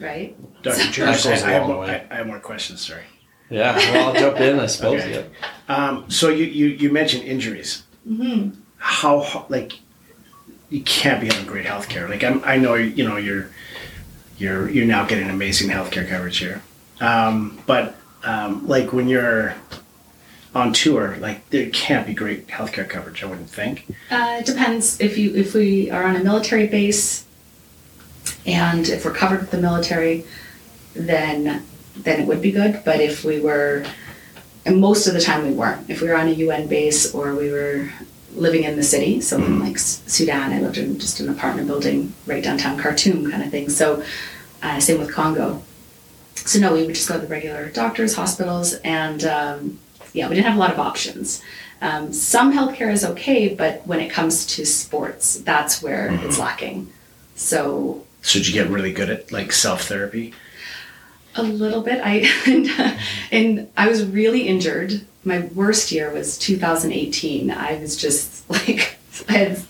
right? 0.00 0.36
Dr. 0.62 0.76
That 0.76 0.92
George, 0.92 1.24
goes 1.24 1.26
I, 1.26 1.30
I, 1.30 1.50
a 1.52 1.58
have 1.58 1.66
more. 1.66 1.84
I, 1.84 2.04
I 2.10 2.14
have 2.16 2.26
more 2.26 2.40
questions, 2.40 2.86
sorry. 2.86 3.04
Yeah. 3.48 3.76
Well, 3.76 4.08
I'll 4.08 4.14
jump 4.20 4.38
in, 4.40 4.58
I 4.60 4.66
suppose. 4.66 5.00
Okay. 5.00 5.24
Yeah. 5.68 5.74
Um, 5.74 6.10
so 6.10 6.28
you, 6.28 6.44
you, 6.44 6.66
you 6.66 6.90
mentioned 6.92 7.24
injuries. 7.24 7.84
Mm-hmm. 8.06 8.60
How, 8.76 9.46
like, 9.48 9.72
you 10.68 10.82
can't 10.82 11.20
be 11.22 11.28
having 11.28 11.46
great 11.46 11.64
health 11.64 11.88
care. 11.88 12.06
Like, 12.08 12.22
I'm, 12.22 12.42
I 12.44 12.58
know, 12.58 12.74
you 12.74 13.08
know, 13.08 13.16
you're, 13.16 13.48
you're, 14.36 14.68
you're 14.68 14.84
now 14.86 15.06
getting 15.06 15.30
amazing 15.30 15.70
healthcare 15.70 16.06
coverage 16.06 16.36
here. 16.38 16.60
Um, 17.00 17.58
but, 17.66 17.96
um, 18.24 18.66
like, 18.68 18.92
when 18.92 19.08
you're 19.08 19.54
on 20.54 20.72
tour, 20.72 21.16
like, 21.18 21.48
there 21.50 21.68
can't 21.70 22.06
be 22.06 22.14
great 22.14 22.48
healthcare 22.48 22.88
coverage, 22.88 23.22
I 23.22 23.26
wouldn't 23.26 23.50
think. 23.50 23.86
Uh, 24.10 24.38
it 24.40 24.46
depends 24.46 25.00
if 25.00 25.18
you 25.18 25.34
if 25.34 25.54
we 25.54 25.90
are 25.90 26.04
on 26.04 26.16
a 26.16 26.24
military 26.24 26.66
base, 26.66 27.26
and 28.46 28.88
if 28.88 29.04
we're 29.04 29.12
covered 29.12 29.40
with 29.40 29.50
the 29.50 29.60
military, 29.60 30.24
then 30.94 31.64
then 31.96 32.20
it 32.20 32.26
would 32.26 32.40
be 32.40 32.52
good. 32.52 32.82
But 32.84 33.00
if 33.00 33.24
we 33.24 33.40
were, 33.40 33.84
and 34.64 34.80
most 34.80 35.06
of 35.06 35.14
the 35.14 35.20
time 35.20 35.46
we 35.46 35.52
weren't. 35.52 35.88
If 35.90 36.00
we 36.00 36.08
were 36.08 36.16
on 36.16 36.28
a 36.28 36.32
UN 36.32 36.66
base 36.68 37.12
or 37.14 37.34
we 37.34 37.50
were 37.50 37.90
living 38.34 38.64
in 38.64 38.76
the 38.76 38.82
city, 38.82 39.20
so 39.20 39.36
in 39.36 39.60
like 39.60 39.78
Sudan, 39.78 40.52
I 40.52 40.60
lived 40.60 40.78
in 40.78 40.98
just 40.98 41.20
an 41.20 41.28
apartment 41.28 41.66
building 41.66 42.14
right 42.26 42.42
downtown 42.42 42.78
Khartoum, 42.78 43.30
kind 43.30 43.42
of 43.42 43.50
thing. 43.50 43.68
So 43.68 44.02
uh, 44.62 44.80
same 44.80 44.98
with 44.98 45.12
Congo. 45.12 45.62
So 46.36 46.58
no, 46.60 46.72
we 46.72 46.86
would 46.86 46.94
just 46.94 47.08
go 47.08 47.14
to 47.14 47.20
the 47.20 47.26
regular 47.26 47.68
doctors, 47.70 48.14
hospitals, 48.14 48.74
and 48.84 49.24
um, 49.24 49.78
yeah, 50.12 50.28
we 50.28 50.34
didn't 50.34 50.46
have 50.46 50.56
a 50.56 50.60
lot 50.60 50.72
of 50.72 50.78
options. 50.78 51.42
Um, 51.80 52.12
some 52.12 52.52
healthcare 52.52 52.90
is 52.92 53.04
okay, 53.04 53.54
but 53.54 53.86
when 53.86 54.00
it 54.00 54.10
comes 54.10 54.46
to 54.46 54.64
sports, 54.66 55.36
that's 55.40 55.80
where 55.82 56.08
Mm-hmm. 56.10 56.26
it's 56.26 56.38
lacking. 56.38 56.92
So 57.36 58.04
So 58.22 58.38
did 58.38 58.48
you 58.48 58.54
get 58.54 58.68
really 58.68 58.92
good 58.92 59.10
at 59.10 59.30
like 59.32 59.52
self 59.52 59.82
therapy? 59.84 60.34
a 61.36 61.42
little 61.42 61.82
bit. 61.82 62.00
I 62.02 62.26
and, 62.46 62.98
and 63.30 63.68
I 63.76 63.88
was 63.88 64.04
really 64.04 64.48
injured. 64.48 65.02
My 65.24 65.40
worst 65.54 65.92
year 65.92 66.10
was 66.12 66.36
2018. 66.38 67.50
I 67.52 67.78
was 67.78 67.96
just 67.96 68.48
like 68.56 68.96
I 69.28 69.32
had 69.32 69.62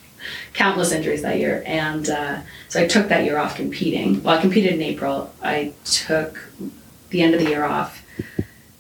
countless 0.55 0.93
injuries 0.93 1.23
that 1.23 1.39
year, 1.39 1.63
and 1.67 2.09
uh, 2.09 2.41
so 2.69 2.81
I 2.83 2.87
took 2.87 3.09
that 3.09 3.25
year 3.25 3.39
off 3.39 3.55
competing. 3.57 4.23
Well, 4.23 4.39
I 4.39 4.41
competed 4.41 4.73
in 4.75 4.83
April. 4.83 5.31
I 5.43 5.73
took 5.85 6.39
the 7.11 7.21
end 7.23 7.35
of 7.35 7.41
the 7.43 7.49
year 7.51 7.65
off, 7.65 8.03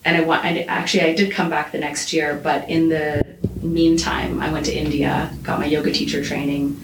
and 0.08 0.16
I 0.16 0.20
want. 0.22 0.42
I 0.44 0.60
actually 0.62 1.02
I 1.02 1.14
did 1.14 1.30
come 1.32 1.50
back 1.50 1.70
the 1.72 1.78
next 1.78 2.12
year, 2.14 2.40
but 2.42 2.68
in 2.68 2.88
the 2.88 3.24
meantime, 3.62 4.40
I 4.40 4.50
went 4.50 4.64
to 4.66 4.74
India, 4.74 5.30
got 5.42 5.60
my 5.60 5.66
yoga 5.66 5.92
teacher 5.92 6.24
training. 6.24 6.80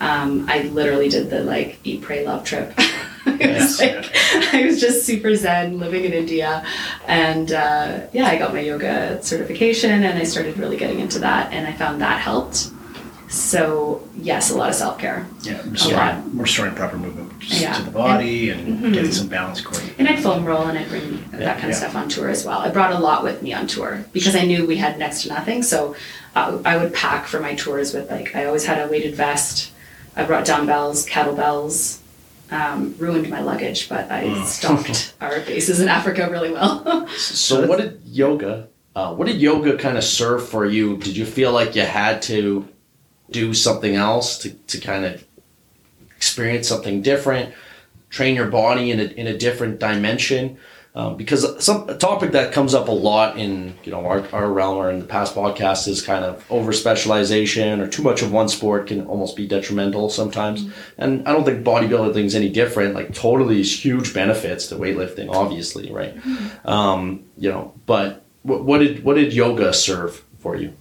Um, 0.00 0.46
I 0.48 0.62
literally 0.72 1.08
did 1.08 1.30
the 1.30 1.40
like 1.44 1.78
eat, 1.84 2.02
pray, 2.02 2.26
love 2.26 2.44
trip. 2.44 2.74
it 3.26 3.54
was 3.54 3.80
Yes. 3.80 3.80
like 3.80 4.54
I 4.54 4.66
was 4.66 4.80
just 4.80 5.06
super 5.06 5.34
zen 5.36 5.78
living 5.78 6.04
in 6.04 6.12
India, 6.12 6.66
and 7.06 7.52
uh, 7.52 8.00
yeah, 8.12 8.26
I 8.26 8.36
got 8.38 8.52
my 8.52 8.60
yoga 8.60 9.22
certification, 9.22 10.02
and 10.02 10.18
I 10.18 10.24
started 10.24 10.58
really 10.58 10.76
getting 10.76 10.98
into 10.98 11.20
that, 11.20 11.52
and 11.52 11.66
I 11.66 11.72
found 11.72 12.00
that 12.00 12.20
helped. 12.20 12.70
So 13.34 14.00
yes, 14.16 14.50
a 14.52 14.56
lot 14.56 14.68
of 14.68 14.74
self 14.76 14.98
care. 14.98 15.26
Yeah, 15.42 15.56
lot. 15.56 15.66
restoring, 15.72 16.38
restoring 16.38 16.74
proper 16.74 16.96
movement 16.96 17.32
Yeah. 17.40 17.72
to 17.74 17.82
the 17.82 17.90
body 17.90 18.50
and, 18.50 18.78
Mhm. 18.80 18.92
getting 18.94 19.10
some 19.12 19.26
balance 19.26 19.60
according. 19.60 19.90
And 19.98 20.08
I'd 20.08 20.20
foam 20.20 20.44
roll 20.44 20.62
and 20.66 20.78
I'd 20.78 20.88
bring 20.88 21.24
that 21.32 21.58
kind 21.58 21.64
of 21.64 21.70
Yeah. 21.70 21.76
stuff 21.76 21.96
on 21.96 22.08
tour 22.08 22.28
as 22.28 22.44
well. 22.44 22.60
I 22.60 22.68
brought 22.70 22.92
a 22.92 22.98
lot 22.98 23.24
with 23.24 23.42
me 23.42 23.52
on 23.52 23.66
tour 23.66 24.04
because 24.12 24.36
I 24.36 24.42
knew 24.42 24.64
we 24.66 24.76
had 24.76 24.98
next 24.98 25.22
to 25.22 25.28
nothing. 25.30 25.62
So 25.64 25.96
uh, 26.36 26.58
I 26.64 26.76
would 26.76 26.92
pack 26.94 27.26
for 27.26 27.40
my 27.40 27.54
tours 27.54 27.92
with 27.92 28.10
like, 28.10 28.34
I 28.36 28.44
always 28.44 28.64
had 28.66 28.78
a 28.78 28.88
weighted 28.88 29.14
vest. 29.16 29.70
I 30.16 30.22
brought 30.24 30.44
dumbbells, 30.44 31.04
kettlebells, 31.06 31.96
um, 32.52 32.94
ruined 32.98 33.28
my 33.30 33.40
luggage, 33.40 33.88
but 33.88 34.10
I 34.12 34.24
Mm. 34.24 34.44
stocked 34.46 35.12
our 35.20 35.40
bases 35.40 35.80
in 35.80 35.88
Africa 35.88 36.28
really 36.30 36.52
well. 36.52 37.06
So 37.16 37.66
what 37.66 37.78
did 37.80 38.00
yoga? 38.06 38.68
Uh, 38.94 39.12
what 39.12 39.26
did 39.26 39.40
yoga 39.40 39.76
kind 39.76 39.98
of 39.98 40.04
serve 40.04 40.48
for 40.48 40.64
you? 40.64 40.96
Did 40.98 41.16
you 41.16 41.24
feel 41.26 41.50
like 41.50 41.74
you 41.74 41.82
had 41.82 42.22
to 42.22 42.64
do 43.34 43.52
something 43.52 43.96
else 43.96 44.38
to, 44.38 44.50
to 44.50 44.78
kind 44.78 45.04
of 45.04 45.24
experience 46.16 46.68
something 46.68 47.02
different, 47.02 47.52
train 48.08 48.36
your 48.36 48.46
body 48.46 48.92
in 48.92 49.00
a, 49.00 49.04
in 49.04 49.26
a 49.26 49.36
different 49.36 49.80
dimension? 49.80 50.56
Um, 50.96 51.16
because 51.16 51.64
some 51.64 51.88
a 51.88 51.98
topic 51.98 52.30
that 52.32 52.52
comes 52.52 52.72
up 52.72 52.86
a 52.86 52.92
lot 52.92 53.36
in 53.36 53.76
you 53.82 53.90
know 53.90 54.06
our, 54.06 54.24
our 54.32 54.48
realm 54.48 54.76
or 54.76 54.92
in 54.92 55.00
the 55.00 55.04
past 55.04 55.34
podcast 55.34 55.88
is 55.88 56.00
kind 56.00 56.24
of 56.24 56.44
over 56.52 56.72
specialization 56.72 57.80
or 57.80 57.88
too 57.88 58.04
much 58.04 58.22
of 58.22 58.30
one 58.30 58.48
sport 58.48 58.86
can 58.86 59.04
almost 59.06 59.34
be 59.34 59.44
detrimental 59.44 60.08
sometimes. 60.08 60.70
And 60.96 61.26
I 61.26 61.32
don't 61.32 61.44
think 61.44 61.64
bodybuilding 61.66 62.24
is 62.24 62.36
any 62.36 62.48
different. 62.48 62.94
Like 62.94 63.12
totally 63.12 63.60
huge 63.64 64.14
benefits 64.14 64.68
to 64.68 64.76
weightlifting, 64.76 65.28
obviously, 65.30 65.90
right? 65.90 66.16
Um, 66.64 67.24
you 67.36 67.50
know, 67.50 67.74
but 67.86 68.24
what, 68.44 68.62
what 68.62 68.78
did 68.78 69.02
what 69.02 69.14
did 69.14 69.32
yoga 69.32 69.72
serve 69.74 70.22
for 70.38 70.54
you? 70.54 70.74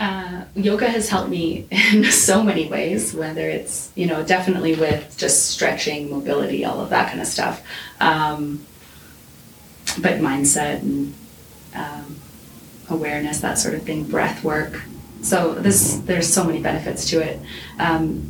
Uh, 0.00 0.44
yoga 0.54 0.88
has 0.88 1.10
helped 1.10 1.28
me 1.28 1.66
in 1.92 2.04
so 2.04 2.42
many 2.42 2.66
ways, 2.68 3.14
whether 3.14 3.48
it's, 3.48 3.92
you 3.94 4.06
know, 4.06 4.24
definitely 4.24 4.74
with 4.74 5.14
just 5.18 5.50
stretching, 5.50 6.10
mobility, 6.10 6.64
all 6.64 6.80
of 6.80 6.88
that 6.88 7.08
kind 7.08 7.20
of 7.20 7.26
stuff. 7.26 7.62
Um, 8.00 8.66
but 10.00 10.14
mindset 10.14 10.80
and 10.80 11.14
um, 11.74 12.16
awareness, 12.88 13.40
that 13.40 13.58
sort 13.58 13.74
of 13.74 13.82
thing, 13.82 14.04
breath 14.04 14.42
work. 14.42 14.82
So 15.22 15.54
this, 15.54 15.96
there's 16.06 16.32
so 16.32 16.44
many 16.44 16.62
benefits 16.62 17.10
to 17.10 17.20
it. 17.20 17.38
Um, 17.78 18.28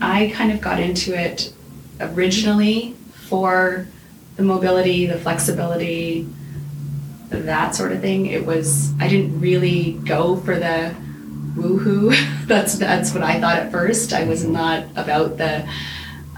I 0.00 0.32
kind 0.34 0.50
of 0.50 0.62
got 0.62 0.80
into 0.80 1.14
it 1.14 1.52
originally 2.00 2.96
for 3.12 3.86
the 4.36 4.42
mobility, 4.42 5.04
the 5.04 5.18
flexibility, 5.18 6.26
that 7.40 7.74
sort 7.74 7.92
of 7.92 8.00
thing. 8.00 8.26
It 8.26 8.46
was 8.46 8.92
I 9.00 9.08
didn't 9.08 9.40
really 9.40 9.94
go 10.04 10.36
for 10.36 10.58
the 10.58 10.94
woohoo. 11.54 12.14
that's 12.46 12.76
that's 12.76 13.12
what 13.14 13.22
I 13.22 13.40
thought 13.40 13.58
at 13.58 13.72
first. 13.72 14.12
I 14.12 14.24
was 14.24 14.44
not 14.44 14.84
about 14.96 15.38
the 15.38 15.68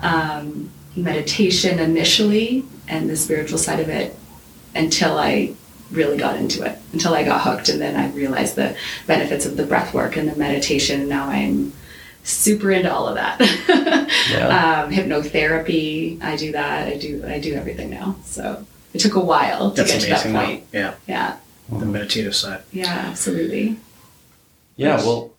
um, 0.03 0.71
meditation 0.97 1.79
initially 1.79 2.65
and 2.89 3.09
the 3.09 3.17
spiritual 3.17 3.59
side 3.59 3.81
of 3.81 3.89
it 3.89 4.17
until 4.75 5.19
I 5.19 5.55
really 5.91 6.17
got 6.17 6.37
into 6.37 6.65
it. 6.65 6.79
Until 6.93 7.15
I 7.15 7.25
got 7.25 7.43
hooked, 7.43 7.69
and 7.69 7.81
then 7.81 7.97
I 7.97 8.11
realized 8.11 8.57
the 8.57 8.77
benefits 9.07 9.47
of 9.47 9.57
the 9.57 9.65
breath 9.65 9.95
work 9.95 10.17
and 10.17 10.29
the 10.29 10.37
meditation. 10.37 11.01
And 11.01 11.09
now 11.09 11.29
I'm 11.29 11.73
super 12.23 12.71
into 12.71 12.93
all 12.93 13.09
of 13.09 13.15
that. 13.17 13.41
Yeah. 14.31 14.85
um, 14.87 14.91
hypnotherapy, 14.91 16.23
I 16.23 16.37
do 16.37 16.53
that. 16.53 16.89
I 16.89 16.97
do 16.97 17.23
I 17.27 17.39
do 17.39 17.55
everything 17.55 17.91
now. 17.91 18.17
So 18.25 18.65
it 18.95 19.01
took 19.01 19.15
a 19.17 19.21
while 19.21 19.71
to 19.73 19.77
That's 19.83 19.93
get 19.93 20.09
amazing. 20.09 20.33
to 20.33 20.39
that 20.39 20.45
point. 20.47 20.71
though. 20.73 20.79
Yeah, 20.79 20.95
Yeah, 21.07 21.37
the 21.79 21.87
meditative 21.87 22.35
side. 22.35 22.63
yeah, 22.73 23.07
absolutely. 23.11 23.77
Yeah, 24.77 24.97
well, 24.97 25.33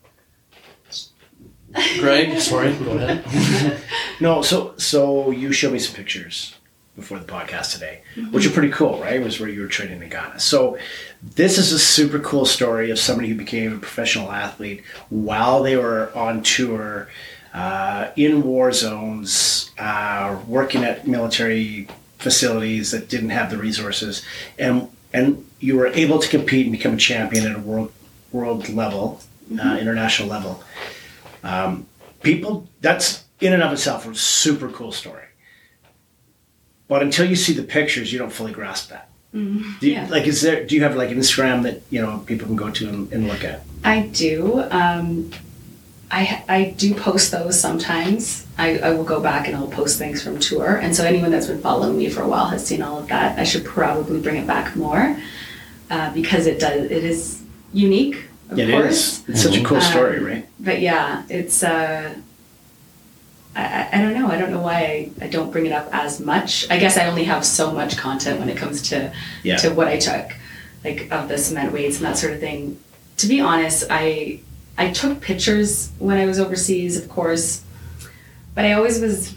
Greg, 1.98 2.38
sorry, 2.50 2.74
go 2.76 2.92
ahead. 2.92 3.78
No, 4.18 4.40
so 4.40 4.72
so 4.78 5.30
you 5.30 5.52
showed 5.52 5.74
me 5.74 5.78
some 5.78 5.94
pictures 5.94 6.54
before 6.96 7.18
the 7.18 7.26
podcast 7.26 7.74
today, 7.74 8.00
which 8.30 8.46
are 8.46 8.50
pretty 8.50 8.70
cool, 8.70 8.98
right? 8.98 9.16
It 9.16 9.22
was 9.22 9.38
where 9.38 9.50
you 9.50 9.60
were 9.60 9.66
training 9.68 10.00
in 10.00 10.08
Ghana. 10.08 10.40
So 10.40 10.78
this 11.22 11.58
is 11.58 11.70
a 11.72 11.78
super 11.78 12.18
cool 12.20 12.46
story 12.46 12.90
of 12.90 12.98
somebody 12.98 13.28
who 13.28 13.34
became 13.34 13.74
a 13.74 13.78
professional 13.78 14.32
athlete 14.32 14.82
while 15.10 15.62
they 15.62 15.76
were 15.76 16.10
on 16.16 16.42
tour, 16.42 17.08
uh, 17.52 18.08
in 18.16 18.42
war 18.42 18.72
zones, 18.72 19.70
uh, 19.78 20.38
working 20.48 20.82
at 20.82 21.06
military 21.06 21.86
facilities 22.18 22.90
that 22.90 23.08
didn't 23.08 23.30
have 23.30 23.50
the 23.50 23.58
resources, 23.58 24.22
and 24.58 24.88
and 25.12 25.46
you 25.60 25.76
were 25.76 25.88
able 25.88 26.18
to 26.18 26.28
compete 26.28 26.66
and 26.66 26.72
become 26.72 26.94
a 26.94 26.98
champion 26.98 27.46
at 27.46 27.56
a 27.56 27.60
world 27.60 27.92
world 28.32 28.68
level, 28.68 29.20
uh, 29.60 29.78
international 29.80 30.28
level. 30.28 30.62
Um, 31.42 31.86
people, 32.22 32.68
that's 32.80 33.24
in 33.40 33.52
and 33.52 33.62
of 33.62 33.72
itself 33.72 34.06
a 34.06 34.14
super 34.14 34.68
cool 34.68 34.92
story. 34.92 35.24
But 36.88 37.02
until 37.02 37.28
you 37.28 37.36
see 37.36 37.52
the 37.52 37.62
pictures, 37.62 38.12
you 38.12 38.18
don't 38.18 38.32
fully 38.32 38.52
grasp 38.52 38.90
that. 38.90 39.08
Do 39.32 39.86
you, 39.86 39.92
yeah. 39.92 40.06
Like, 40.08 40.26
is 40.26 40.40
there? 40.40 40.64
Do 40.64 40.74
you 40.74 40.82
have 40.82 40.96
like 40.96 41.10
an 41.10 41.18
Instagram 41.18 41.62
that 41.64 41.82
you 41.90 42.00
know 42.00 42.22
people 42.26 42.46
can 42.46 42.56
go 42.56 42.70
to 42.70 42.88
and, 42.88 43.12
and 43.12 43.28
look 43.28 43.44
at? 43.44 43.60
I 43.84 44.00
do. 44.00 44.62
Um, 44.70 45.30
I 46.10 46.42
I 46.48 46.64
do 46.76 46.94
post 46.94 47.30
those 47.32 47.58
sometimes. 47.60 48.46
I, 48.58 48.78
I 48.78 48.90
will 48.90 49.04
go 49.04 49.20
back 49.20 49.48
and 49.48 49.56
I'll 49.56 49.66
post 49.68 49.98
things 49.98 50.22
from 50.22 50.38
tour, 50.38 50.76
and 50.76 50.94
so 50.94 51.04
anyone 51.04 51.30
that's 51.30 51.46
been 51.48 51.60
following 51.60 51.98
me 51.98 52.08
for 52.08 52.22
a 52.22 52.28
while 52.28 52.46
has 52.46 52.64
seen 52.66 52.80
all 52.80 52.98
of 52.98 53.08
that. 53.08 53.38
I 53.38 53.44
should 53.44 53.64
probably 53.64 54.20
bring 54.20 54.36
it 54.36 54.46
back 54.46 54.76
more 54.76 55.16
uh, 55.90 56.12
because 56.14 56.46
it 56.46 56.58
does. 56.60 56.90
It 56.90 57.04
is 57.04 57.42
unique, 57.72 58.28
of 58.50 58.58
It 58.58 58.70
course. 58.70 59.18
is. 59.20 59.28
It's 59.28 59.42
such 59.42 59.56
a 59.56 59.64
cool 59.64 59.78
Um, 59.78 59.82
story, 59.82 60.20
right? 60.20 60.48
but 60.60 60.80
yeah, 60.80 61.24
it's 61.28 61.62
uh, 61.62 62.14
I, 63.56 63.62
I- 63.64 63.88
I 63.94 63.98
don't 64.02 64.14
know. 64.14 64.28
I 64.28 64.38
don't 64.38 64.50
know 64.52 64.60
why 64.62 64.76
I, 65.20 65.24
I 65.24 65.28
don't 65.28 65.50
bring 65.50 65.66
it 65.66 65.72
up 65.72 65.88
as 65.92 66.20
much. 66.20 66.70
I 66.70 66.76
guess 66.78 66.96
I 66.96 67.06
only 67.08 67.24
have 67.24 67.44
so 67.44 67.72
much 67.72 67.96
content 67.96 68.38
when 68.38 68.48
it 68.48 68.56
comes 68.56 68.80
to 68.90 69.12
Yeah. 69.42 69.56
to 69.56 69.70
what 69.70 69.88
I 69.88 69.96
took, 69.98 70.34
like 70.84 71.08
of 71.10 71.28
the 71.28 71.36
cement 71.36 71.72
weights 71.72 71.96
and 71.96 72.06
that 72.06 72.16
sort 72.16 72.32
of 72.32 72.40
thing. 72.40 72.78
To 73.18 73.26
be 73.26 73.40
honest, 73.40 73.84
I 73.90 74.40
I 74.78 74.90
took 74.90 75.20
pictures 75.20 75.90
when 75.98 76.18
I 76.18 76.26
was 76.26 76.38
overseas, 76.38 76.96
of 76.96 77.08
course, 77.08 77.62
but 78.54 78.64
I 78.64 78.72
always 78.72 79.00
was. 79.00 79.34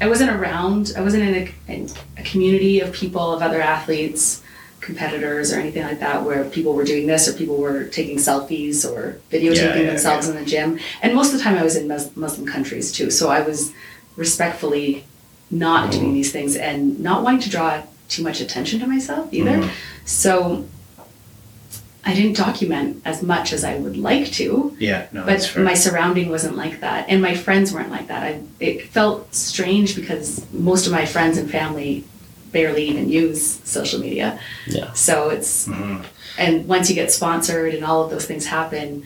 I 0.00 0.08
wasn't 0.08 0.30
around. 0.30 0.92
I 0.96 1.00
wasn't 1.00 1.22
in 1.24 1.34
a, 1.68 1.72
in 1.72 1.88
a 2.16 2.22
community 2.22 2.80
of 2.80 2.92
people 2.92 3.32
of 3.32 3.40
other 3.42 3.60
athletes, 3.60 4.42
competitors, 4.80 5.52
or 5.52 5.56
anything 5.60 5.84
like 5.84 6.00
that, 6.00 6.24
where 6.24 6.44
people 6.44 6.72
were 6.74 6.84
doing 6.84 7.06
this 7.06 7.28
or 7.28 7.32
people 7.34 7.56
were 7.56 7.84
taking 7.84 8.16
selfies 8.16 8.84
or 8.88 9.20
videotaping 9.30 9.56
Yeah, 9.56 9.76
yeah, 9.76 9.86
themselves 9.86 10.26
yeah. 10.28 10.34
in 10.34 10.38
the 10.44 10.50
gym. 10.50 10.78
And 11.02 11.14
most 11.14 11.32
of 11.32 11.38
the 11.38 11.44
time, 11.44 11.56
I 11.56 11.62
was 11.62 11.76
in 11.76 11.86
Mus- 11.86 12.16
Muslim 12.16 12.46
countries 12.46 12.90
too, 12.90 13.10
so 13.10 13.30
I 13.30 13.42
was 13.42 13.72
respectfully 14.16 15.04
not 15.50 15.92
doing 15.92 16.14
these 16.14 16.32
things 16.32 16.56
and 16.56 16.98
not 17.00 17.22
wanting 17.22 17.40
to 17.40 17.50
draw 17.50 17.82
too 18.08 18.22
much 18.22 18.40
attention 18.40 18.80
to 18.80 18.86
myself 18.86 19.32
either. 19.32 19.58
Mhm. 19.58 19.70
So 20.04 20.64
I 22.04 22.14
didn't 22.14 22.36
document 22.36 23.00
as 23.04 23.22
much 23.22 23.52
as 23.52 23.62
I 23.62 23.76
would 23.76 23.96
like 23.96 24.26
to, 24.32 24.76
Yeah, 24.78 25.06
no, 25.12 25.24
that's 25.24 25.46
but 25.46 25.52
fair. 25.54 25.64
my 25.64 25.74
surrounding 25.74 26.28
wasn't 26.30 26.56
like 26.56 26.80
that, 26.80 27.06
and 27.08 27.22
my 27.22 27.34
friends 27.34 27.72
weren't 27.72 27.90
like 27.90 28.08
that. 28.08 28.22
I 28.24 28.40
it 28.58 28.88
felt 28.88 29.32
strange 29.34 29.94
because 29.94 30.44
most 30.52 30.86
of 30.86 30.92
my 30.92 31.06
friends 31.06 31.38
and 31.38 31.48
family 31.50 32.04
barely 32.50 32.84
even 32.88 33.08
use 33.08 33.60
social 33.64 34.00
media. 34.00 34.38
Yeah. 34.66 34.92
So 34.94 35.30
it's 35.30 35.68
Mhm. 35.68 36.04
and 36.38 36.66
once 36.66 36.88
you 36.90 36.94
get 36.96 37.12
sponsored 37.12 37.72
and 37.74 37.84
all 37.84 38.02
of 38.04 38.10
those 38.10 38.24
things 38.26 38.46
happen, 38.46 39.04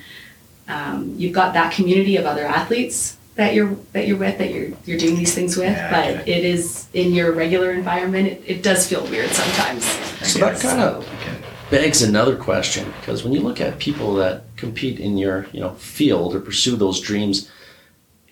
um, 0.69 1.15
you've 1.19 1.33
got 1.35 1.53
that 1.55 1.73
community 1.73 2.17
of 2.17 2.25
other 2.27 2.45
athletes 2.47 3.17
that 3.37 3.53
you're 3.55 3.77
that 3.93 4.07
you're 4.09 4.17
with 4.17 4.39
that 4.39 4.51
you're 4.55 4.71
you're 4.87 4.99
doing 4.99 5.17
these 5.17 5.35
things 5.35 5.57
with. 5.57 5.71
Yeah, 5.71 5.91
but 5.91 6.25
get 6.25 6.29
it 6.39 6.45
is 6.45 6.87
in 6.95 7.13
your 7.13 7.33
regular 7.33 7.71
environment. 7.73 8.27
It, 8.29 8.43
it 8.47 8.63
does 8.63 8.87
feel 8.89 9.05
weird 9.07 9.31
sometimes. 9.31 9.85
So 10.23 10.39
that 10.41 10.59
kind 10.59 10.81
of 10.81 11.05
Okay. 11.05 11.36
Begs 11.71 12.03
another 12.03 12.37
question 12.37 12.93
because 13.01 13.25
when 13.25 13.33
you 13.33 13.41
look 13.41 13.61
at 13.61 13.79
people 13.79 14.15
that 14.15 14.45
compete 14.57 15.01
in 15.01 15.19
your 15.19 15.47
you 15.53 15.61
know 15.61 15.75
field 15.75 16.35
or 16.35 16.41
pursue 16.41 16.77
those 16.77 17.01
dreams, 17.01 17.51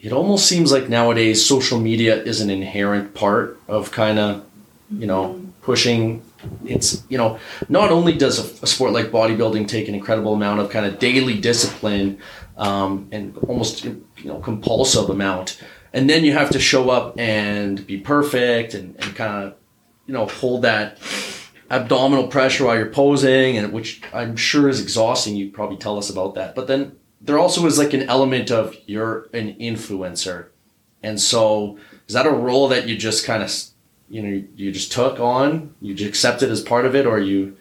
it 0.00 0.12
almost 0.12 0.46
seems 0.46 0.72
like 0.72 0.88
nowadays 0.88 1.44
social 1.44 1.78
media 1.78 2.22
is 2.22 2.40
an 2.40 2.50
inherent 2.50 3.14
part 3.14 3.58
of 3.68 3.90
kind 3.90 4.18
of 4.18 4.44
you 4.90 5.06
know 5.06 5.40
pushing. 5.62 6.22
It's 6.66 7.02
you 7.08 7.16
know 7.16 7.38
not 7.68 7.90
only 7.90 8.12
does 8.12 8.38
a, 8.38 8.64
a, 8.64 8.66
sport 8.66 8.92
like 8.92 9.06
bodybuilding 9.06 9.66
take 9.66 9.88
an 9.88 9.94
incredible 9.94 10.34
amount 10.34 10.60
of 10.60 10.68
kind 10.68 10.84
of 10.84 10.98
daily 10.98 11.40
discipline 11.40 12.18
um, 12.58 13.08
and 13.12 13.36
almost 13.48 13.84
you 13.84 14.04
know 14.24 14.38
compulsive 14.40 15.08
amount 15.08 15.58
and 15.94 16.10
then 16.10 16.24
you 16.24 16.32
have 16.32 16.50
to 16.50 16.58
show 16.58 16.90
up 16.90 17.18
and 17.18 17.86
be 17.86 17.96
perfect 17.96 18.74
and, 18.74 18.96
and 18.96 19.16
kind 19.16 19.44
of 19.44 19.54
you 20.06 20.12
know 20.12 20.26
hold 20.26 20.62
that 20.62 20.98
abdominal 21.74 22.28
pressure 22.28 22.64
while 22.66 22.76
you're 22.76 22.86
posing 22.86 23.58
and 23.58 23.72
which 23.72 24.00
i'm 24.12 24.36
sure 24.36 24.68
is 24.68 24.80
exhausting. 24.80 25.34
You 25.34 25.50
probably 25.50 25.76
tell 25.76 25.98
us 25.98 26.08
about 26.08 26.34
that. 26.36 26.54
But 26.54 26.68
then 26.68 26.96
there 27.20 27.38
also 27.38 27.66
is 27.66 27.78
like 27.78 27.92
an 27.92 28.02
element 28.02 28.50
of 28.50 28.76
you're 28.86 29.28
an 29.32 29.54
influencer. 29.54 30.46
And 31.02 31.20
so 31.20 31.78
is 32.06 32.14
that 32.14 32.26
a 32.26 32.30
role 32.30 32.68
that 32.68 32.86
you 32.86 32.96
just 32.96 33.26
kind 33.26 33.42
of 33.42 33.52
you 34.08 34.22
know 34.22 34.44
you 34.54 34.70
just 34.70 34.92
took 34.92 35.18
on? 35.18 35.74
You 35.80 35.94
just 35.94 36.08
accepted 36.08 36.50
as 36.50 36.60
part 36.60 36.86
of 36.86 36.94
it 36.94 37.06
or 37.06 37.18
you 37.18 37.56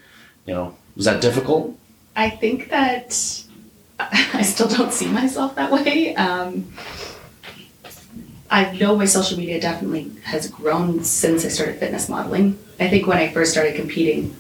you 0.45 0.53
know 0.53 0.75
was 0.95 1.05
that 1.05 1.21
difficult? 1.21 1.75
I 2.15 2.29
think 2.29 2.69
that 2.69 3.07
i 3.99 4.41
still 4.43 4.67
don't 4.67 4.93
see 4.93 5.07
myself 5.07 5.55
that 5.55 5.71
way. 5.71 6.15
Um, 6.15 6.71
i 8.53 8.71
know 8.77 8.95
my 8.95 9.05
social 9.05 9.37
media 9.37 9.59
definitely 9.59 10.11
has 10.23 10.47
grown 10.47 11.03
since 11.03 11.45
i 11.45 11.49
started 11.49 11.77
fitness 11.79 12.07
modeling 12.07 12.57
i 12.79 12.87
think 12.87 13.07
when 13.07 13.17
i 13.17 13.27
first 13.31 13.51
started 13.51 13.75
competing 13.75 14.35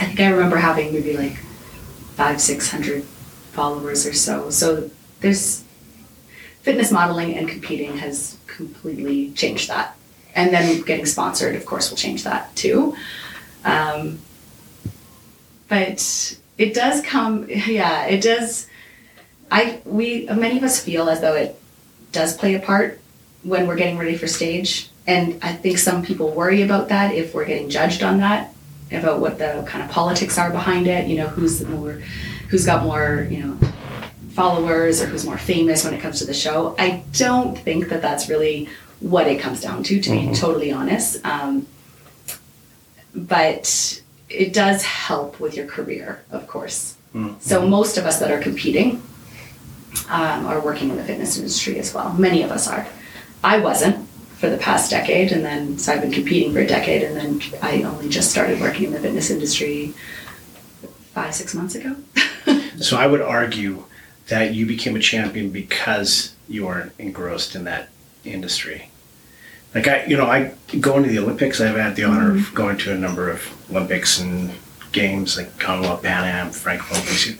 i 0.00 0.04
think 0.06 0.20
i 0.20 0.28
remember 0.28 0.56
having 0.56 0.92
maybe 0.92 1.16
like 1.16 1.36
five 2.16 2.40
six 2.40 2.70
hundred 2.70 3.04
followers 3.52 4.06
or 4.06 4.12
so 4.12 4.50
so 4.50 4.90
there's 5.20 5.64
fitness 6.62 6.90
modeling 6.90 7.36
and 7.36 7.48
competing 7.48 7.96
has 7.96 8.36
completely 8.46 9.30
changed 9.32 9.68
that 9.68 9.98
and 10.38 10.52
then 10.52 10.82
getting 10.82 11.04
sponsored, 11.04 11.56
of 11.56 11.66
course, 11.66 11.90
will 11.90 11.96
change 11.96 12.22
that 12.22 12.54
too. 12.54 12.94
Um, 13.64 14.20
but 15.68 16.38
it 16.56 16.74
does 16.74 17.02
come, 17.02 17.48
yeah, 17.66 18.04
it 18.06 18.22
does. 18.22 18.68
I 19.50 19.80
we 19.84 20.26
many 20.26 20.58
of 20.58 20.62
us 20.62 20.78
feel 20.78 21.08
as 21.08 21.20
though 21.22 21.34
it 21.34 21.58
does 22.12 22.36
play 22.36 22.54
a 22.54 22.60
part 22.60 23.00
when 23.42 23.66
we're 23.66 23.76
getting 23.76 23.98
ready 23.98 24.16
for 24.16 24.26
stage, 24.26 24.90
and 25.06 25.38
I 25.42 25.52
think 25.52 25.78
some 25.78 26.04
people 26.04 26.30
worry 26.30 26.62
about 26.62 26.88
that 26.88 27.14
if 27.14 27.34
we're 27.34 27.46
getting 27.46 27.70
judged 27.70 28.02
on 28.02 28.18
that, 28.18 28.54
about 28.90 29.20
what 29.20 29.38
the 29.38 29.64
kind 29.66 29.84
of 29.84 29.90
politics 29.90 30.38
are 30.38 30.50
behind 30.50 30.86
it. 30.86 31.06
You 31.06 31.18
know, 31.18 31.26
who's 31.28 31.64
more, 31.64 32.02
who's 32.48 32.66
got 32.66 32.84
more, 32.84 33.26
you 33.30 33.42
know, 33.42 33.58
followers 34.30 35.00
or 35.00 35.06
who's 35.06 35.24
more 35.24 35.38
famous 35.38 35.84
when 35.84 35.94
it 35.94 36.00
comes 36.00 36.18
to 36.20 36.24
the 36.24 36.34
show. 36.34 36.74
I 36.78 37.02
don't 37.12 37.58
think 37.58 37.88
that 37.88 38.02
that's 38.02 38.28
really 38.28 38.68
what 39.00 39.26
it 39.26 39.40
comes 39.40 39.60
down 39.60 39.82
to, 39.84 40.00
to 40.00 40.10
mm-hmm. 40.10 40.30
be 40.30 40.36
totally 40.36 40.72
honest. 40.72 41.24
Um, 41.24 41.66
but 43.14 44.02
it 44.28 44.52
does 44.52 44.84
help 44.84 45.40
with 45.40 45.56
your 45.56 45.66
career, 45.66 46.22
of 46.30 46.46
course. 46.46 46.96
Mm-hmm. 47.14 47.40
So 47.40 47.66
most 47.66 47.96
of 47.96 48.06
us 48.06 48.20
that 48.20 48.30
are 48.30 48.40
competing 48.40 49.02
um, 50.08 50.46
are 50.46 50.60
working 50.60 50.90
in 50.90 50.96
the 50.96 51.04
fitness 51.04 51.36
industry 51.36 51.78
as 51.78 51.94
well. 51.94 52.12
Many 52.14 52.42
of 52.42 52.50
us 52.50 52.68
are. 52.68 52.86
I 53.42 53.58
wasn't 53.58 54.08
for 54.38 54.48
the 54.48 54.56
past 54.56 54.90
decade, 54.90 55.32
and 55.32 55.44
then 55.44 55.78
so 55.78 55.92
I've 55.92 56.00
been 56.00 56.12
competing 56.12 56.52
for 56.52 56.60
a 56.60 56.66
decade, 56.66 57.02
and 57.02 57.16
then 57.16 57.42
I 57.62 57.82
only 57.82 58.08
just 58.08 58.30
started 58.30 58.60
working 58.60 58.86
in 58.86 58.92
the 58.92 59.00
fitness 59.00 59.30
industry 59.30 59.94
five, 61.12 61.34
six 61.34 61.54
months 61.54 61.74
ago. 61.74 61.96
so 62.80 62.96
I 62.96 63.06
would 63.06 63.20
argue 63.20 63.84
that 64.28 64.54
you 64.54 64.66
became 64.66 64.94
a 64.94 65.00
champion 65.00 65.50
because 65.50 66.34
you 66.48 66.66
were 66.66 66.92
engrossed 66.98 67.54
in 67.54 67.64
that 67.64 67.88
industry. 68.24 68.90
Like 69.74 69.88
I, 69.88 70.04
you 70.04 70.16
know, 70.16 70.26
I 70.26 70.54
going 70.80 71.02
to 71.02 71.08
the 71.08 71.18
Olympics. 71.18 71.60
I've 71.60 71.76
had 71.76 71.96
the 71.96 72.04
honor 72.04 72.30
mm-hmm. 72.30 72.38
of 72.38 72.54
going 72.54 72.78
to 72.78 72.92
a 72.92 72.96
number 72.96 73.28
of 73.30 73.42
Olympics 73.70 74.20
and 74.20 74.52
games 74.92 75.36
like 75.36 75.58
Commonwealth, 75.58 76.02
Pan 76.02 76.24
Am, 76.24 76.50
Frankfurt, 76.50 77.36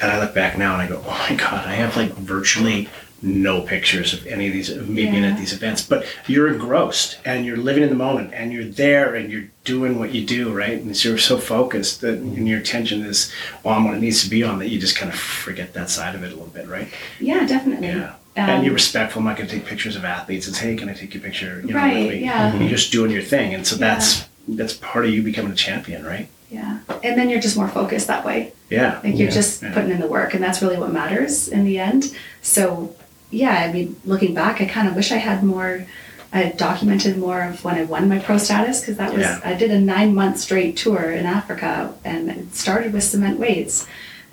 and 0.00 0.10
I 0.10 0.18
look 0.18 0.34
back 0.34 0.56
now 0.56 0.72
and 0.72 0.82
I 0.82 0.88
go, 0.88 1.02
oh 1.04 1.26
my 1.28 1.36
god, 1.36 1.66
I 1.66 1.74
have 1.74 1.96
like 1.96 2.12
virtually 2.12 2.88
no 3.22 3.60
pictures 3.60 4.12
of 4.12 4.26
any 4.26 4.46
of 4.46 4.52
these 4.52 4.70
of 4.70 4.88
me 4.88 5.04
yeah. 5.04 5.10
being 5.10 5.24
at 5.24 5.38
these 5.38 5.52
events. 5.52 5.82
But 5.82 6.06
you're 6.26 6.48
engrossed 6.48 7.18
and 7.24 7.44
you're 7.44 7.56
living 7.56 7.82
in 7.82 7.90
the 7.90 7.94
moment 7.94 8.32
and 8.32 8.52
you're 8.52 8.64
there 8.64 9.14
and 9.14 9.30
you're 9.30 9.48
doing 9.64 9.98
what 9.98 10.12
you 10.12 10.24
do, 10.24 10.52
right? 10.52 10.80
And 10.80 11.04
you're 11.04 11.18
so 11.18 11.38
focused 11.38 12.00
that 12.00 12.18
and 12.18 12.48
your 12.48 12.60
attention 12.60 13.04
is 13.04 13.32
on 13.64 13.84
what 13.84 13.94
it 13.94 14.00
needs 14.00 14.22
to 14.24 14.30
be 14.30 14.42
on 14.42 14.58
that 14.58 14.68
you 14.68 14.80
just 14.80 14.96
kind 14.96 15.12
of 15.12 15.18
forget 15.18 15.74
that 15.74 15.90
side 15.90 16.14
of 16.14 16.22
it 16.22 16.28
a 16.28 16.30
little 16.30 16.46
bit, 16.46 16.66
right? 16.68 16.88
Yeah, 17.18 17.46
definitely. 17.46 17.88
Yeah. 17.88 18.14
Um, 18.36 18.48
and 18.48 18.64
you're 18.64 18.74
respectful. 18.74 19.20
I'm 19.20 19.26
not 19.26 19.36
going 19.36 19.48
to 19.48 19.54
take 19.54 19.66
pictures 19.66 19.96
of 19.96 20.04
athletes. 20.04 20.46
It's 20.46 20.58
hey, 20.58 20.76
can 20.76 20.88
I 20.88 20.94
take 20.94 21.14
your 21.14 21.22
picture? 21.22 21.60
You 21.60 21.74
know, 21.74 21.80
right. 21.80 22.20
Yeah. 22.20 22.56
You're 22.56 22.68
just 22.68 22.92
doing 22.92 23.10
your 23.10 23.22
thing, 23.22 23.54
and 23.54 23.66
so 23.66 23.76
yeah. 23.76 23.94
that's 23.94 24.28
that's 24.46 24.72
part 24.74 25.04
of 25.04 25.12
you 25.12 25.22
becoming 25.22 25.52
a 25.52 25.56
champion, 25.56 26.06
right? 26.06 26.28
Yeah. 26.48 26.80
And 27.02 27.18
then 27.18 27.28
you're 27.28 27.40
just 27.40 27.56
more 27.56 27.68
focused 27.68 28.06
that 28.06 28.24
way. 28.24 28.52
Yeah. 28.68 29.00
Like 29.02 29.16
you're 29.16 29.28
yeah. 29.28 29.30
just 29.30 29.62
yeah. 29.62 29.74
putting 29.74 29.90
in 29.90 30.00
the 30.00 30.06
work, 30.06 30.34
and 30.34 30.42
that's 30.42 30.62
really 30.62 30.78
what 30.78 30.92
matters 30.92 31.48
in 31.48 31.64
the 31.64 31.78
end. 31.78 32.16
So 32.40 32.94
yeah, 33.30 33.66
I 33.68 33.72
mean, 33.72 33.96
looking 34.04 34.34
back, 34.34 34.60
I 34.60 34.66
kind 34.66 34.88
of 34.88 34.94
wish 34.94 35.12
I 35.12 35.16
had 35.16 35.42
more. 35.42 35.86
I 36.32 36.50
documented 36.50 37.18
more 37.18 37.42
of 37.42 37.64
when 37.64 37.74
I 37.74 37.82
won 37.82 38.08
my 38.08 38.20
pro 38.20 38.38
status 38.38 38.80
because 38.80 38.96
that 38.98 39.12
was 39.12 39.26
I 39.26 39.54
did 39.54 39.72
a 39.72 39.80
nine 39.80 40.14
month 40.14 40.38
straight 40.38 40.76
tour 40.76 41.10
in 41.10 41.26
Africa, 41.26 41.94
and 42.04 42.30
it 42.30 42.54
started 42.54 42.92
with 42.92 43.02
cement 43.02 43.40
weights, 43.40 43.86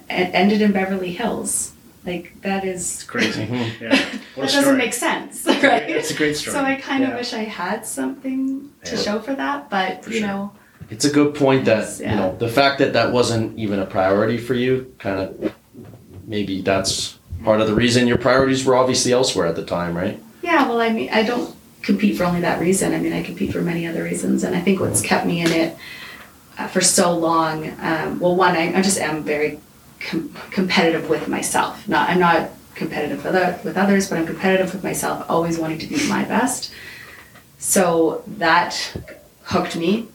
and 0.07 0.33
ended 0.35 0.61
in 0.61 0.71
Beverly 0.71 1.13
Hills 1.13 1.73
like 2.07 2.41
that 2.41 2.63
is 2.63 3.03
crazy. 3.03 3.45
Mm-hmm. 3.45 3.83
Yeah. 3.83 3.89
that 4.37 4.51
doesn't 4.51 4.77
make 4.77 4.93
sense, 4.93 5.45
right? 5.45 5.89
It's 5.89 6.09
a 6.09 6.15
great 6.15 6.37
story. 6.37 6.53
So 6.53 6.63
I 6.63 6.75
kind 6.75 7.03
of 7.03 7.09
yeah. 7.09 7.15
wish 7.15 7.33
I 7.33 7.43
had 7.43 7.85
something 7.85 8.71
to 8.85 8.95
yeah. 8.95 9.01
show 9.01 9.19
for 9.19 9.35
that, 9.35 9.69
but 9.69 10.03
for 10.05 10.11
you 10.11 10.19
sure. 10.19 10.27
know. 10.27 10.51
It's 10.89 11.03
a 11.03 11.11
good 11.11 11.35
point 11.35 11.65
that 11.65 11.99
you 11.99 12.05
know 12.05 12.35
the 12.39 12.47
fact 12.47 12.79
that 12.79 12.93
that 12.93 13.11
wasn't 13.11 13.59
even 13.59 13.79
a 13.79 13.85
priority 13.85 14.37
for 14.37 14.53
you, 14.53 14.95
kind 14.99 15.19
of 15.19 15.53
maybe 16.25 16.61
that's 16.61 17.16
part 17.43 17.61
of 17.61 17.67
the 17.67 17.75
reason 17.75 18.07
your 18.07 18.17
priorities 18.17 18.65
were 18.65 18.75
obviously 18.75 19.13
elsewhere 19.13 19.47
at 19.47 19.55
the 19.55 19.65
time, 19.65 19.95
right? 19.95 20.21
Yeah, 20.41 20.67
well, 20.67 20.81
I 20.81 20.89
mean, 20.89 21.09
I 21.11 21.23
don't 21.23 21.55
compete 21.81 22.17
for 22.17 22.23
only 22.23 22.41
that 22.41 22.59
reason. 22.59 22.93
I 22.93 22.99
mean, 22.99 23.13
I 23.13 23.23
compete 23.23 23.51
for 23.51 23.61
many 23.61 23.87
other 23.87 24.03
reasons, 24.03 24.43
and 24.43 24.55
I 24.55 24.61
think 24.61 24.79
what's 24.79 25.01
kept 25.01 25.25
me 25.25 25.41
in 25.41 25.51
it 25.51 25.77
uh, 26.57 26.67
for 26.67 26.81
so 26.81 27.15
long. 27.15 27.69
Um, 27.79 28.19
well, 28.19 28.35
one, 28.35 28.55
I, 28.55 28.77
I 28.77 28.81
just 28.81 28.99
am 28.99 29.23
very 29.23 29.59
com- 29.99 30.33
competitive 30.51 31.09
with 31.09 31.27
myself. 31.27 31.87
Not 31.87 32.09
I'm 32.09 32.19
not 32.19 32.49
competitive 32.75 33.23
with, 33.23 33.35
other, 33.35 33.59
with 33.63 33.77
others, 33.77 34.09
but 34.09 34.19
I'm 34.19 34.27
competitive 34.27 34.73
with 34.73 34.83
myself, 34.83 35.25
always 35.29 35.57
wanting 35.57 35.79
to 35.79 35.87
be 35.87 36.07
my 36.07 36.23
best. 36.25 36.71
So 37.57 38.23
that 38.37 38.95
hooked 39.43 39.75
me. 39.75 40.07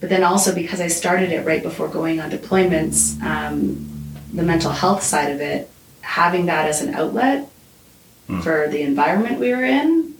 But 0.00 0.08
then 0.08 0.24
also 0.24 0.54
because 0.54 0.80
I 0.80 0.88
started 0.88 1.30
it 1.30 1.44
right 1.46 1.62
before 1.62 1.88
going 1.88 2.20
on 2.20 2.30
deployments, 2.30 3.20
um, 3.22 3.88
the 4.32 4.42
mental 4.42 4.70
health 4.70 5.02
side 5.02 5.30
of 5.30 5.40
it, 5.40 5.70
having 6.02 6.46
that 6.46 6.68
as 6.68 6.82
an 6.82 6.94
outlet 6.94 7.48
mm. 8.28 8.42
for 8.42 8.68
the 8.68 8.82
environment 8.82 9.40
we 9.40 9.50
were 9.50 9.64
in, 9.64 10.14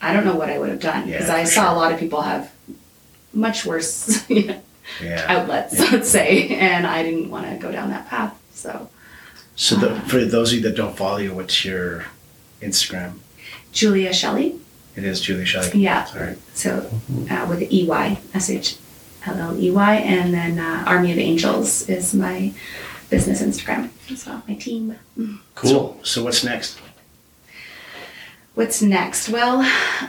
I 0.00 0.12
don't 0.12 0.24
know 0.24 0.36
what 0.36 0.50
I 0.50 0.58
would 0.58 0.68
have 0.68 0.80
done 0.80 1.06
because 1.06 1.28
yeah, 1.28 1.36
I 1.36 1.44
saw 1.44 1.64
sure. 1.64 1.72
a 1.72 1.76
lot 1.76 1.92
of 1.92 1.98
people 1.98 2.22
have 2.22 2.52
much 3.32 3.64
worse 3.66 4.28
yeah. 4.30 4.60
outlets, 5.26 5.78
yeah. 5.78 5.88
let's 5.92 6.08
say, 6.08 6.48
and 6.48 6.86
I 6.86 7.02
didn't 7.02 7.30
want 7.30 7.46
to 7.46 7.56
go 7.56 7.72
down 7.72 7.90
that 7.90 8.08
path. 8.08 8.38
So, 8.52 8.88
so 9.56 9.76
the, 9.76 9.94
um, 9.94 10.00
for 10.02 10.24
those 10.24 10.52
of 10.52 10.58
you 10.58 10.62
that 10.64 10.76
don't 10.76 10.96
follow 10.96 11.18
you, 11.18 11.34
what's 11.34 11.64
your 11.64 12.04
Instagram? 12.60 13.18
Julia 13.72 14.12
Shelley. 14.12 14.58
It 14.96 15.04
is 15.04 15.20
Julia 15.20 15.44
Shelley. 15.44 15.80
Yeah. 15.80 16.04
Sorry. 16.04 16.36
So 16.54 16.90
uh, 17.30 17.46
with 17.48 17.70
E 17.72 17.86
Y 17.86 18.18
S 18.34 18.50
H 18.50 18.76
L 19.26 19.36
L 19.36 19.60
E 19.60 19.70
Y, 19.70 19.94
and 19.94 20.34
then 20.34 20.58
uh, 20.58 20.84
Army 20.86 21.12
of 21.12 21.18
Angels 21.18 21.88
is 21.88 22.14
my 22.14 22.52
business 23.10 23.42
Instagram 23.42 23.90
as 24.10 24.26
well. 24.26 24.42
My 24.48 24.54
team. 24.54 24.98
Cool. 25.54 25.70
So, 25.70 25.96
so 26.02 26.24
what's 26.24 26.44
next? 26.44 26.78
What's 28.54 28.82
next? 28.82 29.28
Well, 29.28 29.60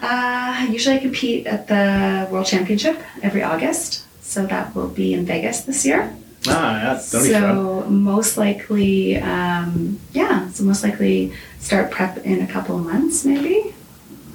uh, 0.02 0.68
usually 0.70 0.96
I 0.96 1.00
compete 1.00 1.46
at 1.46 1.68
the 1.68 2.28
World 2.32 2.48
Championship 2.48 3.00
every 3.22 3.44
August. 3.44 4.06
So 4.22 4.46
that 4.46 4.76
will 4.76 4.90
be 4.90 5.14
in 5.14 5.26
Vegas 5.26 5.62
this 5.62 5.86
year. 5.86 6.16
Ah, 6.48 6.94
yeah, 6.94 6.98
so 7.00 7.86
most 7.90 8.38
likely, 8.38 9.18
um, 9.18 10.00
yeah. 10.14 10.50
So 10.50 10.64
most 10.64 10.84
likely 10.84 11.34
start 11.60 11.92
prep 11.92 12.18
in 12.20 12.42
a 12.42 12.48
couple 12.48 12.78
of 12.78 12.86
months, 12.86 13.26
maybe. 13.26 13.74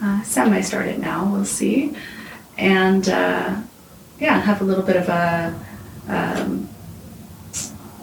Uh, 0.02 0.22
semi 0.22 0.60
start 0.60 0.86
it 0.86 0.98
now. 0.98 1.24
We'll 1.24 1.46
see, 1.46 1.96
and 2.58 3.08
uh, 3.08 3.56
yeah, 4.20 4.40
have 4.40 4.60
a 4.60 4.64
little 4.64 4.84
bit 4.84 4.96
of 4.96 5.08
a. 5.08 5.54
Um, 6.08 6.68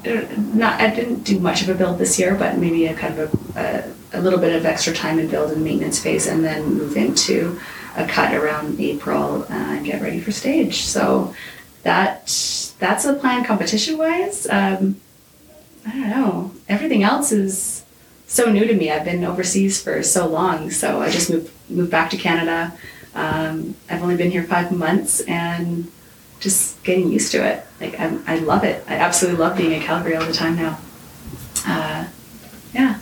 not 0.04 0.82
I 0.82 0.94
didn't 0.94 1.24
do 1.24 1.40
much 1.40 1.62
of 1.62 1.70
a 1.70 1.76
build 1.76 1.98
this 1.98 2.18
year, 2.20 2.36
but 2.36 2.58
maybe 2.58 2.88
a 2.88 2.94
kind 2.94 3.20
of 3.20 3.56
a, 3.56 3.94
a, 4.14 4.20
a 4.20 4.22
little 4.22 4.40
bit 4.40 4.56
of 4.56 4.66
extra 4.66 4.94
time 4.94 5.20
in 5.20 5.28
build 5.28 5.52
and 5.52 5.64
maintenance 5.64 6.00
phase, 6.00 6.28
and 6.28 6.44
then 6.44 6.74
move 6.76 6.98
into 6.98 7.60
a 7.96 8.06
cut 8.06 8.34
around 8.34 8.80
April 8.80 9.44
uh, 9.44 9.48
and 9.50 9.86
get 9.86 10.02
ready 10.02 10.20
for 10.20 10.32
stage. 10.32 10.84
So 10.84 11.36
that 11.84 12.22
that's 12.80 13.04
the 13.04 13.18
plan 13.20 13.44
competition 13.44 13.98
wise. 13.98 14.48
Um, 14.50 15.00
I 15.86 15.92
don't 15.92 16.10
know. 16.10 16.52
Everything 16.70 17.04
else 17.04 17.32
is 17.32 17.84
so 18.28 18.52
new 18.52 18.66
to 18.66 18.74
me. 18.74 18.92
I've 18.92 19.06
been 19.06 19.24
overseas 19.24 19.82
for 19.82 20.02
so 20.04 20.28
long, 20.28 20.72
so 20.72 21.02
I 21.02 21.10
just 21.10 21.30
moved 21.30 21.52
moved 21.70 21.92
back 21.92 22.10
to 22.12 22.18
Canada. 22.18 22.74
Um, 23.14 23.76
I've 23.90 24.02
only 24.02 24.16
been 24.16 24.32
here 24.32 24.44
five 24.44 24.72
months 24.72 25.22
and 25.22 25.92
just 26.42 26.84
getting 26.84 27.10
used 27.10 27.32
to 27.32 27.46
it. 27.46 27.64
Like 27.80 27.98
I, 27.98 28.18
I 28.28 28.36
love 28.40 28.66
it. 28.66 28.84
I 28.88 28.96
absolutely 28.96 29.40
love 29.40 29.56
being 29.56 29.72
in 29.72 29.82
Calgary 29.82 30.16
all 30.16 30.26
the 30.26 30.34
time 30.34 30.58
now. 30.58 30.78
Uh, 31.66 32.08
yeah, 32.74 33.00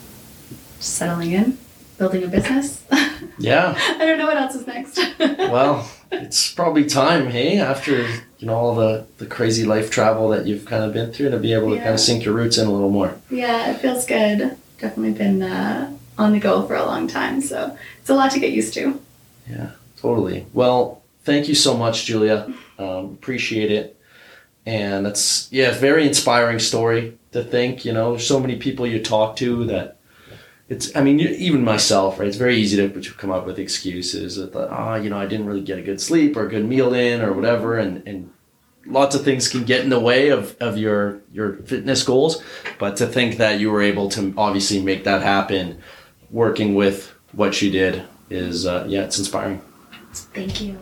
just 0.77 0.93
settling 0.95 1.31
in, 1.31 1.57
building 1.97 2.23
a 2.23 2.27
business. 2.27 2.83
Yeah. 3.41 3.73
I 3.77 4.05
don't 4.05 4.17
know 4.17 4.25
what 4.27 4.35
else 4.37 4.55
is 4.55 4.67
next. 4.67 4.99
Well, 5.19 5.89
it's 6.11 6.51
probably 6.53 6.85
time, 6.85 7.27
hey, 7.27 7.57
after 7.59 8.01
you 8.37 8.47
know 8.47 8.53
all 8.53 8.75
the 8.75 9.05
the 9.17 9.25
crazy 9.25 9.65
life 9.65 9.89
travel 9.89 10.29
that 10.29 10.45
you've 10.45 10.65
kind 10.65 10.83
of 10.83 10.93
been 10.93 11.11
through, 11.13 11.29
to 11.31 11.37
be 11.37 11.53
able 11.53 11.69
to 11.71 11.77
kind 11.77 11.93
of 11.93 11.99
sink 11.99 12.23
your 12.25 12.33
roots 12.33 12.57
in 12.57 12.67
a 12.67 12.71
little 12.71 12.89
more. 12.89 13.15
yeah, 13.29 13.71
it 13.71 13.79
feels 13.79 14.05
good. 14.05 14.57
Definitely 14.77 15.13
been 15.13 15.41
uh, 15.41 15.95
on 16.17 16.33
the 16.33 16.39
go 16.39 16.65
for 16.67 16.75
a 16.75 16.85
long 16.85 17.07
time, 17.07 17.41
so 17.41 17.77
it's 18.01 18.09
a 18.09 18.13
lot 18.13 18.31
to 18.31 18.39
get 18.39 18.51
used 18.51 18.73
to. 18.75 18.99
Yeah, 19.49 19.71
totally. 19.97 20.45
Well, 20.53 20.98
thank 21.29 21.47
you 21.47 21.55
so 21.55 21.77
much, 21.77 22.05
Julia. 22.05 22.51
Um, 22.79 23.13
appreciate 23.13 23.71
it. 23.71 23.95
And 24.65 25.05
that's 25.05 25.51
yeah, 25.51 25.71
very 25.71 26.07
inspiring 26.07 26.59
story 26.59 27.17
to 27.31 27.43
think. 27.43 27.85
You 27.85 27.93
know, 27.93 28.17
so 28.17 28.39
many 28.39 28.55
people 28.55 28.87
you 28.87 29.01
talk 29.01 29.35
to 29.37 29.65
that 29.65 29.99
it's. 30.67 30.95
I 30.95 31.01
mean, 31.01 31.19
even 31.19 31.63
myself, 31.63 32.19
right? 32.19 32.27
It's 32.27 32.37
very 32.37 32.57
easy 32.57 32.77
to 32.77 33.11
come 33.13 33.31
up 33.31 33.45
with 33.45 33.59
excuses 33.59 34.37
that 34.37 34.55
ah, 34.55 34.95
you 34.95 35.09
know, 35.09 35.17
I 35.17 35.27
didn't 35.27 35.45
really 35.45 35.61
get 35.61 35.79
a 35.79 35.81
good 35.81 36.01
sleep 36.01 36.35
or 36.35 36.45
a 36.45 36.49
good 36.49 36.65
meal 36.65 36.93
in 36.93 37.21
or 37.21 37.31
whatever, 37.33 37.77
and 37.77 38.05
and 38.07 38.31
lots 38.85 39.15
of 39.15 39.23
things 39.23 39.47
can 39.47 39.63
get 39.63 39.81
in 39.83 39.89
the 39.89 39.99
way 39.99 40.29
of, 40.29 40.57
of 40.59 40.77
your 40.77 41.21
your 41.31 41.57
fitness 41.57 42.03
goals. 42.03 42.43
But 42.79 42.97
to 42.97 43.07
think 43.07 43.37
that 43.37 43.59
you 43.59 43.71
were 43.71 43.81
able 43.81 44.09
to 44.09 44.33
obviously 44.35 44.81
make 44.81 45.03
that 45.05 45.21
happen, 45.21 45.79
working 46.31 46.75
with 46.75 47.13
what 47.31 47.61
you 47.61 47.71
did 47.71 48.03
is 48.29 48.65
uh, 48.65 48.85
yeah, 48.87 49.03
it's 49.03 49.17
inspiring. 49.19 49.61
Thank 50.33 50.61
you. 50.61 50.77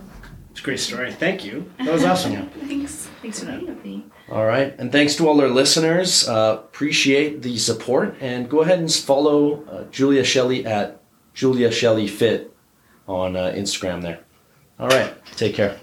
It's 0.57 0.63
a 0.63 0.65
great 0.65 0.79
story. 0.79 1.11
Thank 1.11 1.45
you. 1.45 1.71
That 1.77 1.93
was 1.93 2.03
awesome. 2.03 2.49
Thanks. 2.65 3.07
Thanks 3.21 3.43
for 3.43 3.51
with 3.51 3.85
me. 3.85 4.05
All 4.31 4.43
right, 4.43 4.73
and 4.79 4.91
thanks 4.91 5.13
to 5.17 5.27
all 5.27 5.39
our 5.39 5.49
listeners. 5.49 6.27
Uh, 6.27 6.61
appreciate 6.63 7.43
the 7.43 7.59
support, 7.59 8.15
and 8.21 8.49
go 8.49 8.61
ahead 8.61 8.79
and 8.79 8.91
follow 8.91 9.63
uh, 9.65 9.83
Julia 9.91 10.23
Shelley 10.23 10.65
at 10.65 10.99
Julia 11.35 11.69
Shelley 11.69 12.07
Fit 12.07 12.57
on 13.07 13.35
uh, 13.35 13.53
Instagram. 13.55 14.01
There. 14.01 14.21
All 14.79 14.87
right, 14.87 15.13
take 15.35 15.53
care. 15.53 15.79